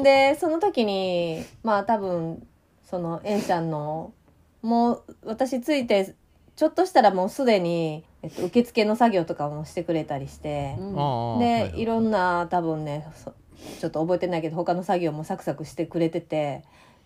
[0.03, 2.45] でその時にまあ多分
[2.83, 4.13] そのエンちゃんの
[4.61, 6.15] もう私着いて
[6.55, 10.99] ちょっとしたらもうすでに、えっと、受付の作業とかもしてくれたりして、うん。
[10.99, 11.81] ああで、はい。
[11.81, 13.33] いろんな多分ねそ
[13.79, 16.63] ちょっと覚えてないけど他の作業もサクサクしてくれてて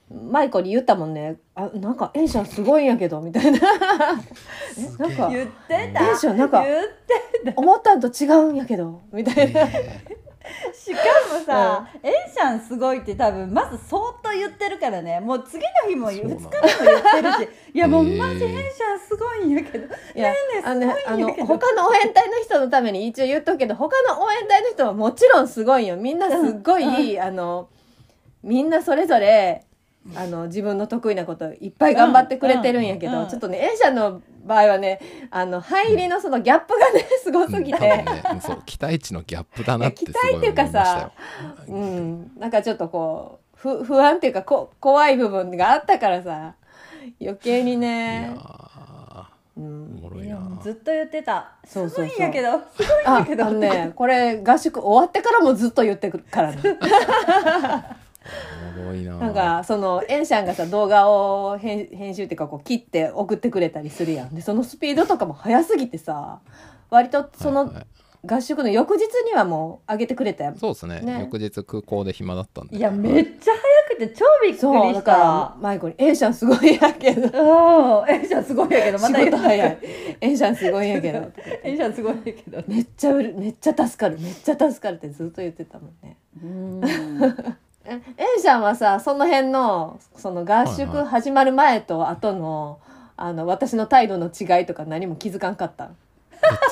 [0.10, 3.60] マイコに言ったもんね「あなんかエンシャンすごいんやけど」みたいな。
[3.60, 5.04] え。
[5.04, 6.00] なんか言ってた。
[6.00, 6.88] テンションなんか言っ
[7.44, 10.18] て思ったんと違うんやけどみたいな、え。
[10.74, 11.00] しか
[11.32, 15.20] もさ、エンシャンすごいって多分まず相当言ってるからね。
[15.20, 17.50] もう次の日も2日目も言ってるし。
[17.76, 19.86] いやもうマジエンシャンすごいんやけど。
[20.16, 20.34] いや
[20.66, 20.96] のね
[21.46, 25.98] 他の応援隊の人のために一応言っとくけど他の応援隊の人はもちろんすごいよ。
[25.98, 27.70] みんなすっごい、あの
[28.42, 29.66] みんなそれぞれ
[30.16, 35.00] あの自分の得意なこといっぱい頑張ってくれてるんやけど、ちょっとね A 社の場合はね
[35.30, 38.06] あの入りのそのギャップがねすごすぎて、ね
[38.42, 40.64] そう期待値のギャップだなってすごい思いましたよ。
[40.64, 41.12] 期待っていうかさ
[41.68, 46.56] うん、なんかちょっとこう不不安っていうかこ怖い部分があったからさ
[47.22, 49.26] 余計にいやね、ー
[49.58, 51.52] うん、ずっと言ってた。
[51.66, 52.08] すそうそうそう。
[52.08, 53.52] ごいんやけどすごいんあやけど。
[53.52, 56.62] ねこれ合宿終わってからもずっと言ってくるからね
[58.78, 59.16] おもろいな。
[59.18, 64.36] なんかそのエンシャンがさ動画を編編集っていうかこう切って送ってくれたりするやん。
[64.36, 66.40] でそのスピードとかも速すぎてさ
[66.90, 67.74] 割とその
[68.26, 70.58] 合宿の翌日にはもう上げてくれたやん。
[70.58, 71.00] そうですね。
[71.02, 71.22] ね。
[71.22, 72.76] 翌日空港で暇だったんで。
[72.76, 73.54] いやめっちゃ
[73.90, 75.12] 早くて超びっくりそうだしたか。
[75.12, 77.22] らマイコに「エンシャンすごいやけど。
[77.22, 78.10] うん。
[78.14, 79.78] エンシャンすごいんやけどま仕た事早い。
[80.20, 82.64] エンシャンすごいやけど」とか言ってエンシャンすごいんやけど。
[82.68, 86.18] めっちゃうるめっちゃ助かるめっちゃ助かるってずっと言ってたもんね。
[86.44, 86.82] うん
[87.90, 92.80] えエンシャンはさその辺のその合宿始まる前と後の
[93.18, 95.90] あの私の態度の違いとか何も気づかんかった？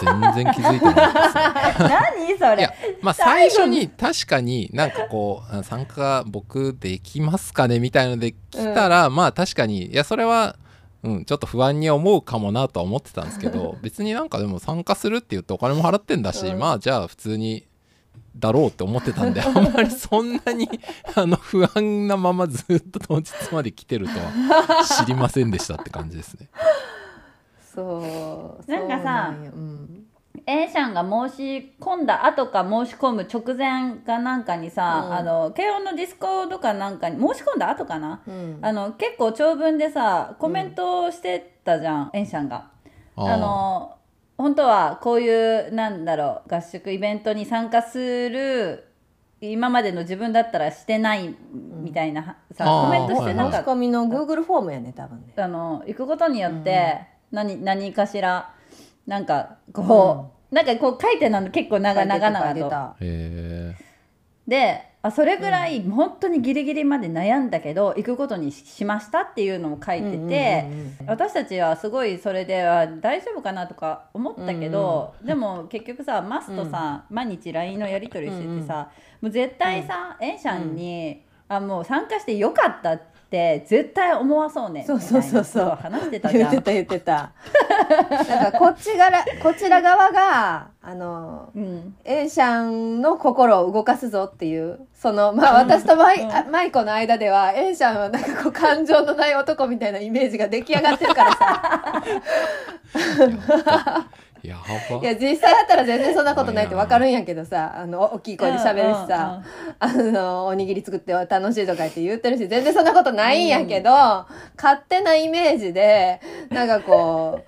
[0.01, 1.89] 全然気づいてなかったですね。
[2.29, 2.59] 何それ？
[2.59, 8.37] いやまあ最初に確かになんかこうあ参加僕できますかねみたいので来
[8.73, 10.55] たら、まあ確かにいやそれは、
[11.03, 16.59] うん、ちょっと不安に思うかもなとは思ってたんですけど 別になんかでも参加するって言ってお金も払ってんだし、うん。
[16.59, 17.66] まあじゃあ普通に
[18.39, 20.69] だろうって思ってたんで あんまりそんなに
[21.15, 26.47] あの不安なままずっと当日まで来てるとは知りませんでしたって感じですね。
[27.73, 29.51] そうなんかさそうなんよ。
[29.53, 30.05] うん、
[30.47, 35.13] A さんが申し込んだ後か申し込む直前かなんかにさ、うん。
[35.13, 38.59] あの慶応のディスコードかなんかに申し込んだ後かな、うん。
[38.61, 42.69] あの結構長文でさコメントをしてたじゃん、エンシャンが。
[43.15, 43.33] あー。
[43.33, 43.96] あの
[44.37, 48.85] 本当はこういうなんだろう合宿イベントに参加する
[49.41, 53.57] 今までの自分だったらしてないみたいな、さあーコメントしてなかった。
[53.59, 55.33] 申し込みの Google フォームやね多分ね。
[55.37, 57.01] あの行くことによって
[57.31, 58.53] 何,、何かしら
[59.05, 62.95] なんかこう、なんかこう書いてなの結構長々長々と。
[63.01, 63.75] へ
[64.47, 70.65] であそれぐらい本当にギリギリまで悩んだけど、行くことにしましたっていうのも書いてて、
[71.05, 78.89] 私たちはすごいそれでは大丈夫かなとか思ったけど、でも結局さマスとさ、毎日 LINE のやり取りしててさ、
[79.21, 85.77] もう絶対さ、エンシャンに、あもう参加してよかったって絶対思わそうねそうそうそうそう。
[85.81, 86.51] 話してたじゃん。
[86.51, 87.31] 言ってた言ってた。
[88.27, 89.11] なんかこっち側
[89.41, 102.03] こちら側があのうん、A シャンの心を動かすぞっていうそのまあ私とマイ,あ、マイコの間では A シャンはなんかこう感情のない男みたいなイメージが出来上がってるからさ。
[104.43, 104.55] えや
[104.89, 104.97] ば。
[105.01, 109.43] いや実際だったら全然そんなことないって分かるんやけどさあの大きい声で喋るしさ、
[109.79, 113.89] あのおにぎり作って楽しいとか言って言ってるし全然そんなことないんやけど、
[114.55, 117.41] 勝手なイメージでなんかこ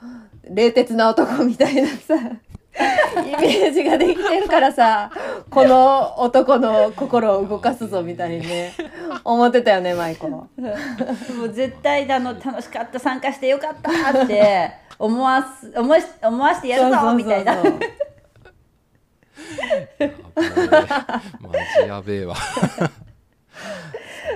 [0.45, 2.15] う冷徹な男みたいなさ
[2.75, 5.11] イメージができてるからさ
[5.49, 8.73] この男の心を動かすぞみたいにね
[9.23, 10.29] 思ってたよねマイコ。
[10.29, 10.49] も
[11.43, 17.55] う絶対あの楽しかった参加してよかったって思わす思わし思わしてやるぞみたいな。
[17.55, 17.61] マ
[21.81, 22.35] ジやべえわ。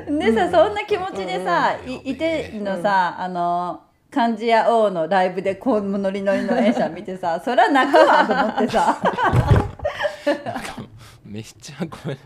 [0.08, 3.82] でさ、そんな気持ちでさ、いいてのさ、あの
[4.14, 9.02] 漢字や王のライブでこうノリノリの演者見てさ そりゃ泣くわと思ってさ。
[11.26, 12.18] めっちゃごめん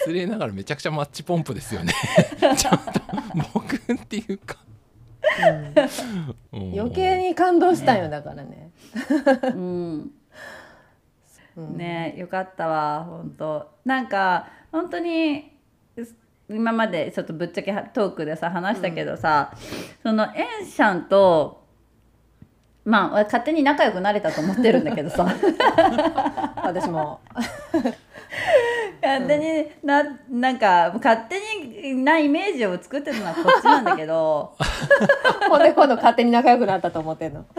[0.00, 1.92] 失礼ながらめちゃくちゃマッチポンプですよね。
[2.56, 3.00] ちょっと
[3.52, 4.56] 僕っていうか、
[6.52, 6.72] うん。
[6.72, 8.70] 余計に感動したんよだからね。
[9.44, 10.10] うん。
[11.56, 15.52] ねよかったわ本当なんか本当に
[16.48, 19.52] 今までちょっとぶっちゃけトークでさ話したけどさ、
[20.02, 21.64] そのエンシャンと
[22.84, 25.26] まあ勝手に仲良くなれたと思ってるんだけどさ。
[26.62, 27.20] 私も。
[29.02, 31.38] 勝手にななんか勝手
[31.82, 34.54] になイメージを作ってるのはこっちなんだけど。
[35.48, 37.44] ほんで今度勝手に仲良くなったと思ってんの。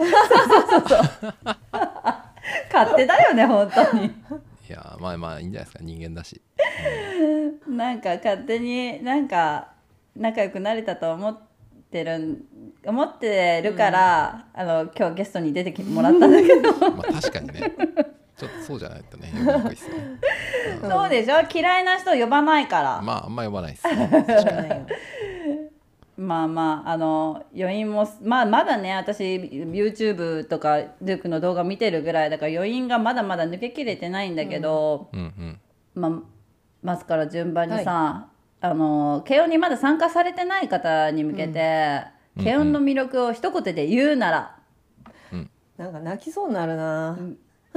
[2.72, 4.14] 勝手だよね本当に
[4.68, 5.84] いやまあまあいいんじゃないですか。
[5.84, 6.40] 人間だし。
[7.68, 9.68] なんか勝手になんか
[10.16, 11.38] 仲良くなれたと思っ
[11.90, 12.42] てるん
[12.84, 16.72] 思ってるから、あの今日ゲストに出てきてもらったんだけど。
[16.90, 17.72] まあ確かにね。
[18.36, 19.94] ちょっとそうじゃないとね呼びにくいっすね、
[20.86, 21.36] そうでしょ？
[21.50, 24.86] 嫌いな人呼ばないから、まああんま呼ばないっすそうなんよ
[26.16, 35.60] まあまああの余韻もまあまだね私 YouTube とかルークの動画見てるぐらいだから余韻がまだまだ抜けきれてないんだけど、うんうん。
[35.94, 36.12] まあ
[36.82, 38.28] まずから順番にさ、
[38.60, 42.02] あの慶音にまだ参加されてない方に向けて、
[42.36, 42.44] うん。
[42.44, 44.56] 慶音の魅力を一言で言うなら、
[45.76, 47.36] なんか泣きそうになるな、ん。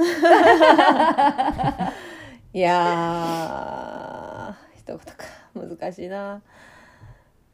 [2.54, 5.04] いやー一言か。
[5.54, 6.40] 難しいな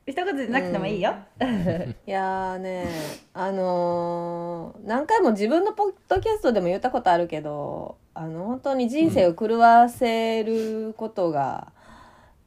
[0.06, 1.14] 一言でなくてもいいよ。
[1.40, 2.86] いやーね
[3.34, 11.72] あのー何回も自分のポッドキャストでも言ったことあるけどあの本当に人生を狂わせることが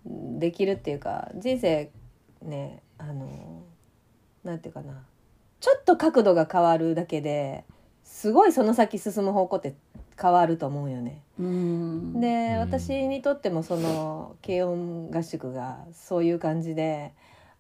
[0.06, 1.92] できるっていうか人生
[2.42, 5.04] ねあのーなんていうかな
[5.60, 7.66] ちょっと角度が変わるだけで
[8.06, 9.76] すごいその先進む方向って
[10.20, 11.22] 変わると思うよね。
[11.38, 17.12] うんで、うん私にとってもその軽音合宿がそういう感じで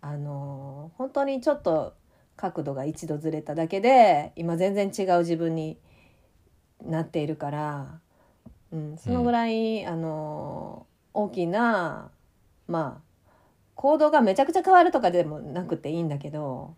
[0.02, 1.94] あの本当にちょっと
[2.36, 5.78] 角度が一度ずれただけで今全然違う自分に
[6.86, 8.00] なっているから、
[8.72, 12.12] うん、そのぐらい、あの大きな
[12.68, 13.34] まあ
[13.76, 16.76] 行動がめちゃくちゃ変わるとかでもなくていいんだけど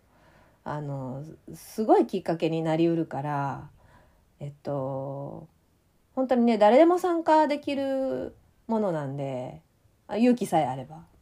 [0.64, 1.24] あの
[1.54, 3.68] すごいきっかけになりうるから
[4.40, 5.46] えっと
[6.14, 8.34] 本当にね誰でも参加できる
[8.66, 9.60] ものなんで
[10.08, 11.12] あ勇気さえあれば。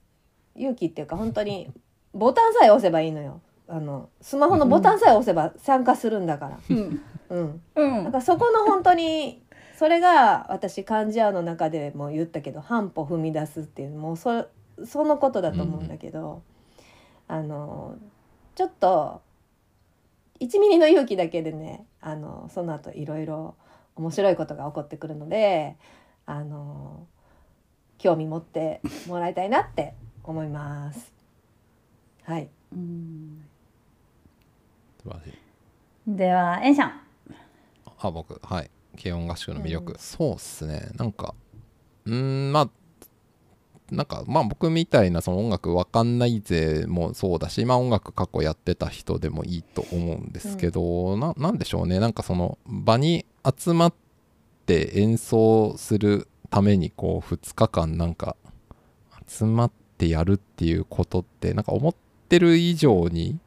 [0.57, 1.73] 勇気っていうか本当に
[2.15, 3.41] ボタンさえ押せばいいのよ。
[3.69, 7.03] あのスマホのボタンさえ押せば参加するんだから、うん。
[7.31, 8.05] うん、うん。
[8.05, 9.43] だからそこの本当に
[9.77, 14.47] それが私漢字アの中でも言ったけど半歩踏み出すっていうもうそ
[14.85, 16.43] そのことだと思うんだけど、
[17.28, 17.97] あの
[18.57, 19.23] ちょっと
[20.41, 23.55] 1ミリの勇気だけでねあのその後いろいろ
[23.97, 25.77] 面白いことが起こってくるので
[26.27, 27.07] あの
[27.99, 31.20] 興味持ってもらいたいなって思います。
[32.25, 33.45] はい、うん。
[35.03, 35.33] 素晴らしい。
[36.07, 36.93] ではエンシャン。
[37.99, 38.41] あ僕。
[38.43, 38.71] はい。
[39.01, 40.91] 軽音合宿の魅力、そうっすね。
[40.97, 41.35] なんか
[42.05, 42.15] うー
[42.49, 42.71] んまあ
[43.91, 51.99] なんかまあ僕みたいなその音楽わかんないぜもそうだしまあ音楽過去やってた人でもいいと思うんですけど、ななんでしょうね。
[51.99, 53.27] なんかその場に
[53.59, 53.95] 集まっ
[54.67, 58.37] て演奏するためにこう2日間なんか
[59.27, 61.99] 集まってやるっていうことってなんか思って
[62.39, 63.39] る以上に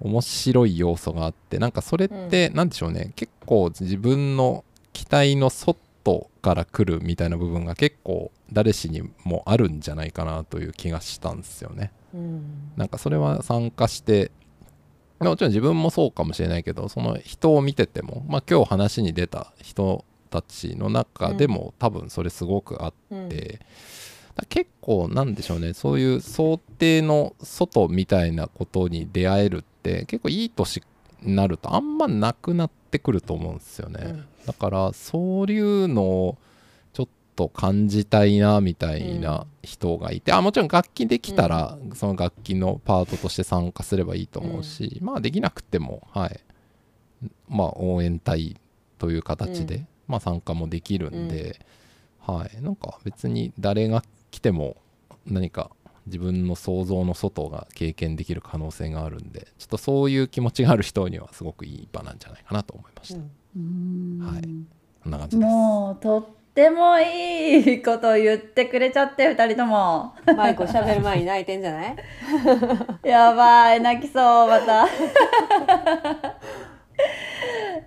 [0.00, 11.90] 面白い要素があってなんかそれって何でしょうね、結構自分の期待の外から来るみたいな部分が結構誰しにもあるんじゃないかなという気がしたんですよね。
[12.14, 14.30] うんなんかそれは参加して
[15.18, 22.92] もちろん自分もそうかもしれないけどその人を見てても、まあ、今日話に出た人たちの中でも、多分それすごくあっ
[23.28, 23.60] て。
[24.48, 25.74] 結構なんでしょうね。
[25.74, 30.82] そういう想定の外みたいなことに出会えるって結構いい年
[31.22, 34.24] になるとあんまなくなってくると思うんですよね、うん。
[34.46, 36.38] だからそういうのを
[36.92, 46.40] ちょっと感じたいなみたいな人がいて、あもちろん楽器できたら、その楽器のパートとして参加すればいいと思うし、まあできなくてもはい。
[47.48, 48.56] まあ応援隊
[48.98, 49.86] という形で、うん。
[50.08, 51.64] まあ参加もできるんで、
[52.20, 52.62] はい。
[52.62, 54.02] なんか別に誰が
[54.34, 54.76] 来ても
[55.26, 55.70] 何か
[56.06, 63.20] 自分の想像の外が経験できる可能性があるんでちょっとそういう気持ちがある人にはすごくいい場なんじゃないかなと思いました、
[63.56, 64.18] うん。
[64.20, 64.42] はい。
[65.04, 65.46] こんな感じです。
[65.46, 70.14] もうとってもいいことを言ってくれちゃって二人とも。
[70.36, 71.96] マイコ喋る前に泣いてんじゃない？
[73.08, 74.84] やばい泣きそうまた。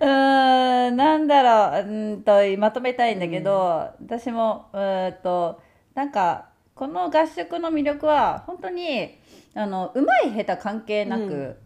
[0.00, 5.60] ーんなんだろううーんとまとめたいんだけど、私もうーんと
[5.98, 9.18] なんかこの合宿の魅力は本当に
[9.52, 11.56] あの上手い下手関係なく、うん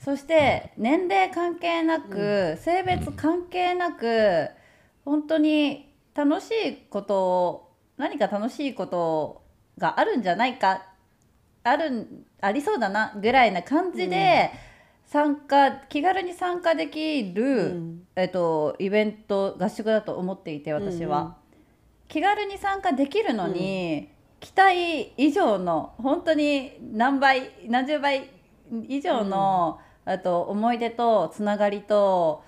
[0.00, 4.48] そして年齢関係なく、性別関係なく
[5.04, 9.42] 本当に楽しいことを何か楽しいこと
[9.76, 10.84] があるんじゃないか
[11.64, 14.52] あるんありそうだなぐらいな感じで
[15.06, 21.38] 参加、気軽に参加できる、うんえっと、イベント合宿だと思っていて私は。
[22.08, 24.08] 気軽に参加できるのに、
[24.40, 28.30] 期待以上の本当に何倍何十倍
[28.88, 32.42] 以上の、あと思い出とつながりと、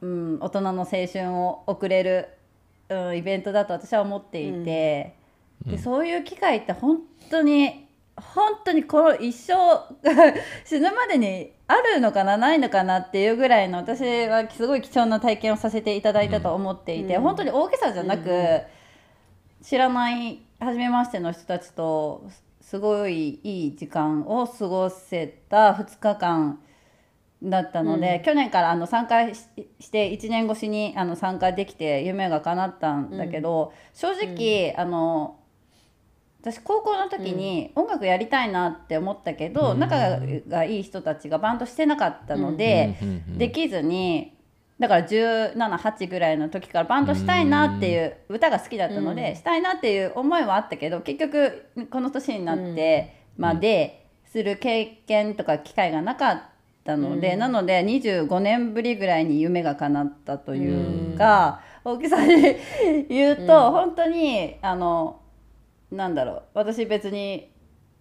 [0.00, 2.28] うん、大人の青春を送れる、
[2.88, 5.14] うん、イベントだと私は思っていて、
[5.66, 5.72] うん。
[5.72, 7.86] でそういう機会って本当に
[8.16, 9.54] 本当にこの一生
[10.64, 17.22] 死ぬまでにあるのかなないのかなっていうぐらいの私はすごい貴重な体験をさせていただいたと思っていて、うん。
[17.22, 18.60] 本当に大げさじゃなく、うん
[19.62, 22.30] 知らない初めましての人たちと
[22.60, 26.60] すごいいい時間を過ごせた2日間
[27.42, 28.22] だったので、うん。
[28.22, 29.46] 去年からあの参加し
[29.80, 35.37] して1年越しにあの参加できて夢が叶ったんだけど、正直、あの
[36.40, 39.80] 私高校の時に音楽やりたいなって思ったけど、うん。
[39.80, 44.34] 仲がいい人たちがバンドしてなかったので、うんうんうんできずに
[44.78, 49.36] だから178ぐらいの時からバンドしたいなっていう歌が好きだったので、うん。
[49.36, 56.42] したいなっていう思いはあったけど結局この年になってまでする経験とか機会がなかっ
[56.84, 57.38] たので、うん。
[57.40, 62.56] なので25年ぶりぐらいに夢が叶ったというか、大きさに
[63.08, 63.72] 言うと、うん。
[63.72, 65.20] 本当にあの
[65.90, 66.42] なんだろう。
[66.54, 67.50] 私別に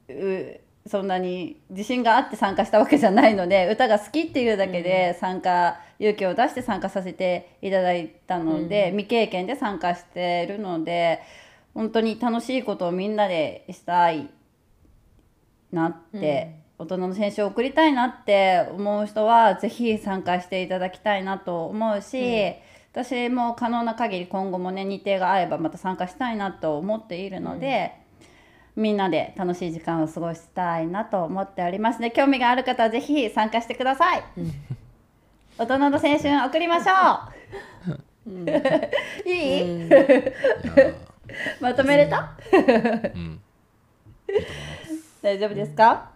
[0.10, 0.60] う
[0.90, 11.22] そんなに自信があって参加したわけじゃないので歌が好きっていうだけで参加、勇気を出して参加させていただいたので、未経験で参加してるので
[11.74, 14.30] 本当に楽しいことをみんなでしたい
[15.72, 22.54] なって、大人の選手を送りたいなって思う人はぜひ参加していただきたいなと思うし、
[23.04, 27.94] 私も可能な限り今後もね日程が合えばまた参加したいなと思っているので、
[28.76, 32.02] みんなで楽しい時間を過ごしたいなと思っております。
[32.02, 34.24] ね興味がある方はぜひ参加してください、
[35.60, 36.94] 大人の青春を送りましょ
[38.26, 39.88] う、いい、うん。
[39.88, 40.96] いやー
[41.62, 42.58] まとめれた、う
[43.20, 43.40] ん。
[45.22, 46.10] 大丈夫ですか？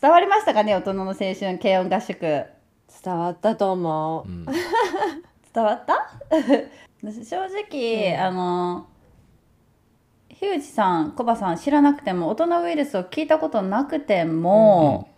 [0.00, 2.18] 伝わりましたかね大人の青春軽音合宿。
[3.04, 4.46] 伝わったと思う、うん
[5.52, 6.10] 伝わった？
[7.02, 8.86] 私正直、あの
[10.28, 15.08] 樋口さんコバさん知らなくても大人ウイルスを聞いたことなくても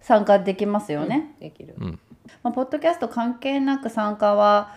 [0.00, 2.00] 参加できますよね、できる、うん。
[2.42, 4.72] まあ、ポッドキャスト関係なく参加は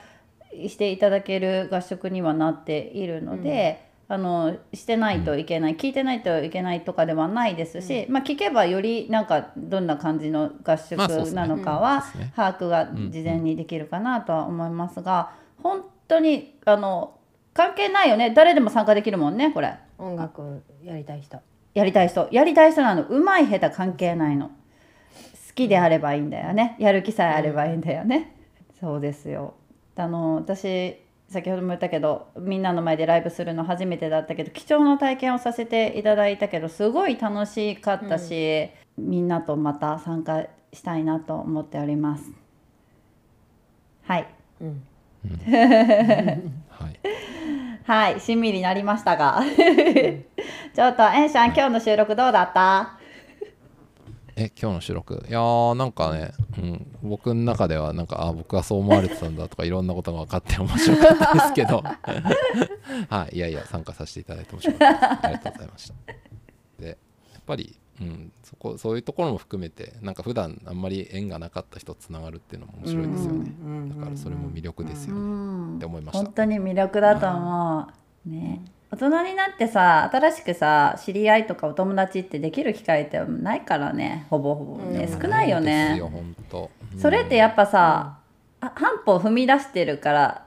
[0.68, 12.04] していただける合宿にはなっているので、あのしてないといけない、聞いてないといけないとかではないですし、まあ、聞けばよりなんかどんな感じの合宿なのかは
[12.36, 15.32] 把握が事前にできるかなとは思いますが、
[15.64, 17.18] 本当にあの
[17.54, 18.32] 関係ないよね。
[18.32, 19.78] 誰でも参加できるもんねこれ。
[19.98, 21.40] 音楽やりたい人。
[21.74, 22.28] やりたい人。
[22.34, 23.04] やりたい人なの。
[23.04, 24.48] うまい下手関係ないの。
[24.48, 24.54] 好
[25.56, 26.76] きであればいいんだよね。
[26.80, 28.36] やる気さえあればいいんだよね、
[28.78, 29.54] そうですよ。
[29.96, 30.98] あの私
[31.32, 40.44] 先ほども言ったけどみんなの前でライブするの初めてだったけど貴重な体験をさせていただいたけどすごい楽しかったし、みんなとまた参加
[40.74, 42.32] したいなと思っております。
[44.04, 44.28] はい。
[44.62, 44.84] うん。
[46.70, 47.00] はい。
[47.84, 48.20] はい。
[48.20, 49.42] 親身になりましたが。
[50.76, 52.98] ちょっとエンシャン今日の収録どうだった？
[54.44, 55.24] え今日の収録？
[55.30, 61.84] いやーなんかね、うん、僕の中ではなんかあ僕はそう思われてたんだとかいろんなことが分かって面白かったですけど。
[63.10, 64.98] はいいやいや参加させていただいて面白かった。
[64.98, 65.96] ですありがとうございました。
[66.80, 66.98] でやっ
[67.46, 73.52] ぱり、うん、そこそういうところも含めてなんか普段あんまり縁がなかった人とつながるっていうのも面白いですよね。
[73.64, 75.26] うんだからそれも魅力ですようね。
[75.26, 76.24] んって思いました。
[76.24, 77.88] 本当に魅力だと思
[78.26, 78.62] う、ね
[78.92, 84.28] 大人になってさ新しくさ知り合いとかお友達ってできる機会ってないからね。
[84.30, 85.22] ほぼほぼね、うん。
[85.22, 85.98] 少ないよね。
[85.98, 86.12] よ
[86.94, 87.00] うん。
[87.00, 88.18] それってやっぱさ、
[88.60, 90.46] あ半歩踏み出してるから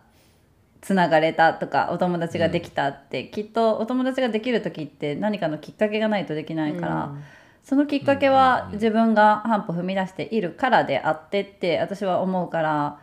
[0.83, 7.15] つながれたとかお友達ができたって、きっとお友達ができる時って何かのきっかけがないとできないから、
[7.63, 13.01] そのきっかけは自分が半歩踏み出しているからであってって私は思うから、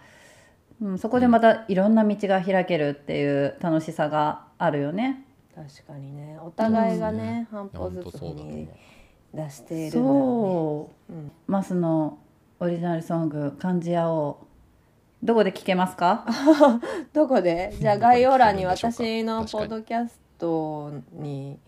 [0.84, 5.26] うん、そこでまたいろんな道が開けるっていう楽しさがあるよね。
[5.56, 6.38] 確かにね。
[6.42, 8.70] お互いがね、半歩本ずつに
[9.34, 11.32] 出しているのそう、うん。
[11.48, 12.18] マスの
[12.60, 14.46] オリジナルソング「漢字屋を
[15.24, 16.26] どこで聴けますか？
[17.14, 17.74] どこで？
[17.80, 21.60] じゃあ概要欄に私のポッドキャストに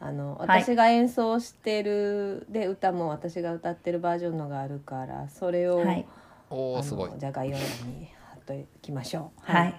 [0.00, 0.62] あのはい。
[0.62, 6.06] 私が演奏してる、で歌も私が歌ってるバージョンのがあるからそれを、はい、
[6.50, 7.10] おすごい。
[7.16, 7.62] じゃあ概要欄
[8.00, 9.40] に貼っときましょう。
[9.42, 9.74] はい、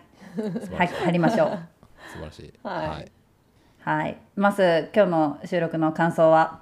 [0.75, 1.59] はい、貼りましょう。
[2.13, 2.53] 素晴らしい。
[2.63, 3.11] はい
[3.83, 4.03] はい。
[4.03, 6.61] はい、まず今日の収録の感想は？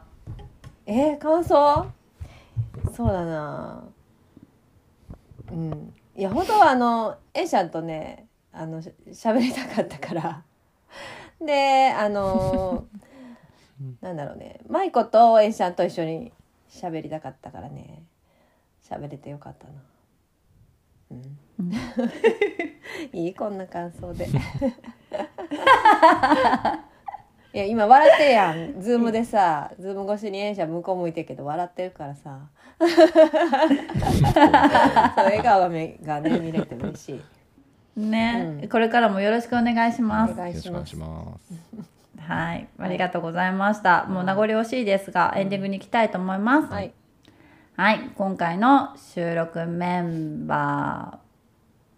[0.86, 1.88] えー、感想？
[2.96, 3.84] そうだな。
[5.52, 5.94] うん。
[6.16, 10.44] いや本当はあのエンシャンとねあのし喋りたかったから。
[11.46, 13.00] であのー
[14.02, 14.60] なんだろうね。
[14.68, 16.34] 舞子とエンシャンと一緒に
[16.70, 18.04] 喋りたかったからね。
[18.82, 19.74] 喋れてよかったな。
[21.12, 21.38] うん。
[23.14, 24.28] いいこんな感想で
[27.52, 28.80] いや今笑ってるやん。
[28.82, 32.40] ズームでさズーム越しにエンシャン向こう向いてるけど笑ってるからさ。
[32.80, 32.90] そう
[35.18, 37.22] 笑顔がめがね見れて嬉し
[37.98, 38.00] い。
[38.00, 38.70] ね、うん。
[38.70, 40.34] これからもよろしくお願いします。
[40.34, 41.54] お願いしくお願いしします。
[41.76, 42.68] ますはい。
[42.78, 46.72] ありがとうございました、もう名残惜しいですがエンディングに行きたいと思います。
[46.72, 46.94] はい。
[47.76, 51.20] はい、今回の収録メンバ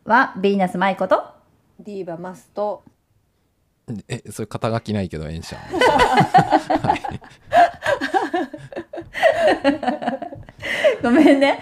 [0.05, 1.23] ーはヴィーナス舞子と
[1.79, 2.83] ディーバマスと
[4.07, 5.61] えそれ肩書きないけどエンシャン
[11.01, 11.59] ごめんね。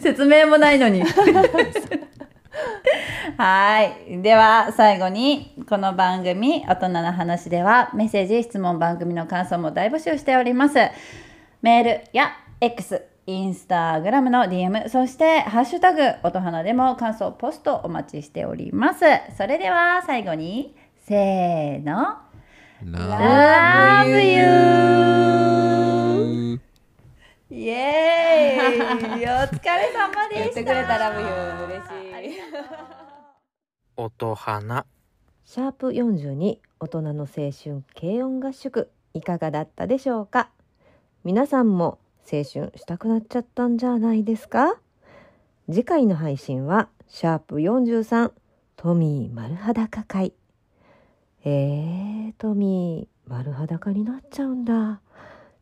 [0.00, 1.04] 説明もないのに。
[3.36, 4.22] はい。
[4.22, 10.74] では最後にこの番組「大人の話」ではメッセージ質問番組の感想も大募集しております。
[11.62, 19.04] メールや X インスタグラムの DM そして「ハッシュタグ音花」でも感想ポストお待ちしております。
[19.36, 20.76] それでは最後に
[21.06, 22.16] せーの。
[22.82, 24.08] Love
[26.48, 26.58] you!
[27.50, 31.90] イエーイお疲れ様でしてたくれたらブユー嬉し
[32.36, 32.38] い。
[33.98, 34.86] 音花。
[35.44, 40.48] シャープ42大人の青春軽音合宿いかがだったでしょうか？
[41.22, 41.98] 皆さんも
[42.32, 44.76] 青春したくなっちゃったんじゃないですか？
[45.68, 48.32] 次回の配信はシャープ43
[48.76, 50.32] トミー丸裸会
[51.44, 55.00] えー、トミー丸裸になっちゃうんだ。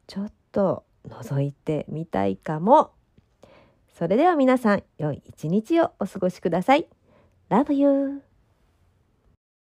[0.06, 2.92] ちょっと覗いてみたいかも。
[3.92, 6.88] それでは皆さん良い一日をお過ごしください。
[7.50, 8.31] Love you!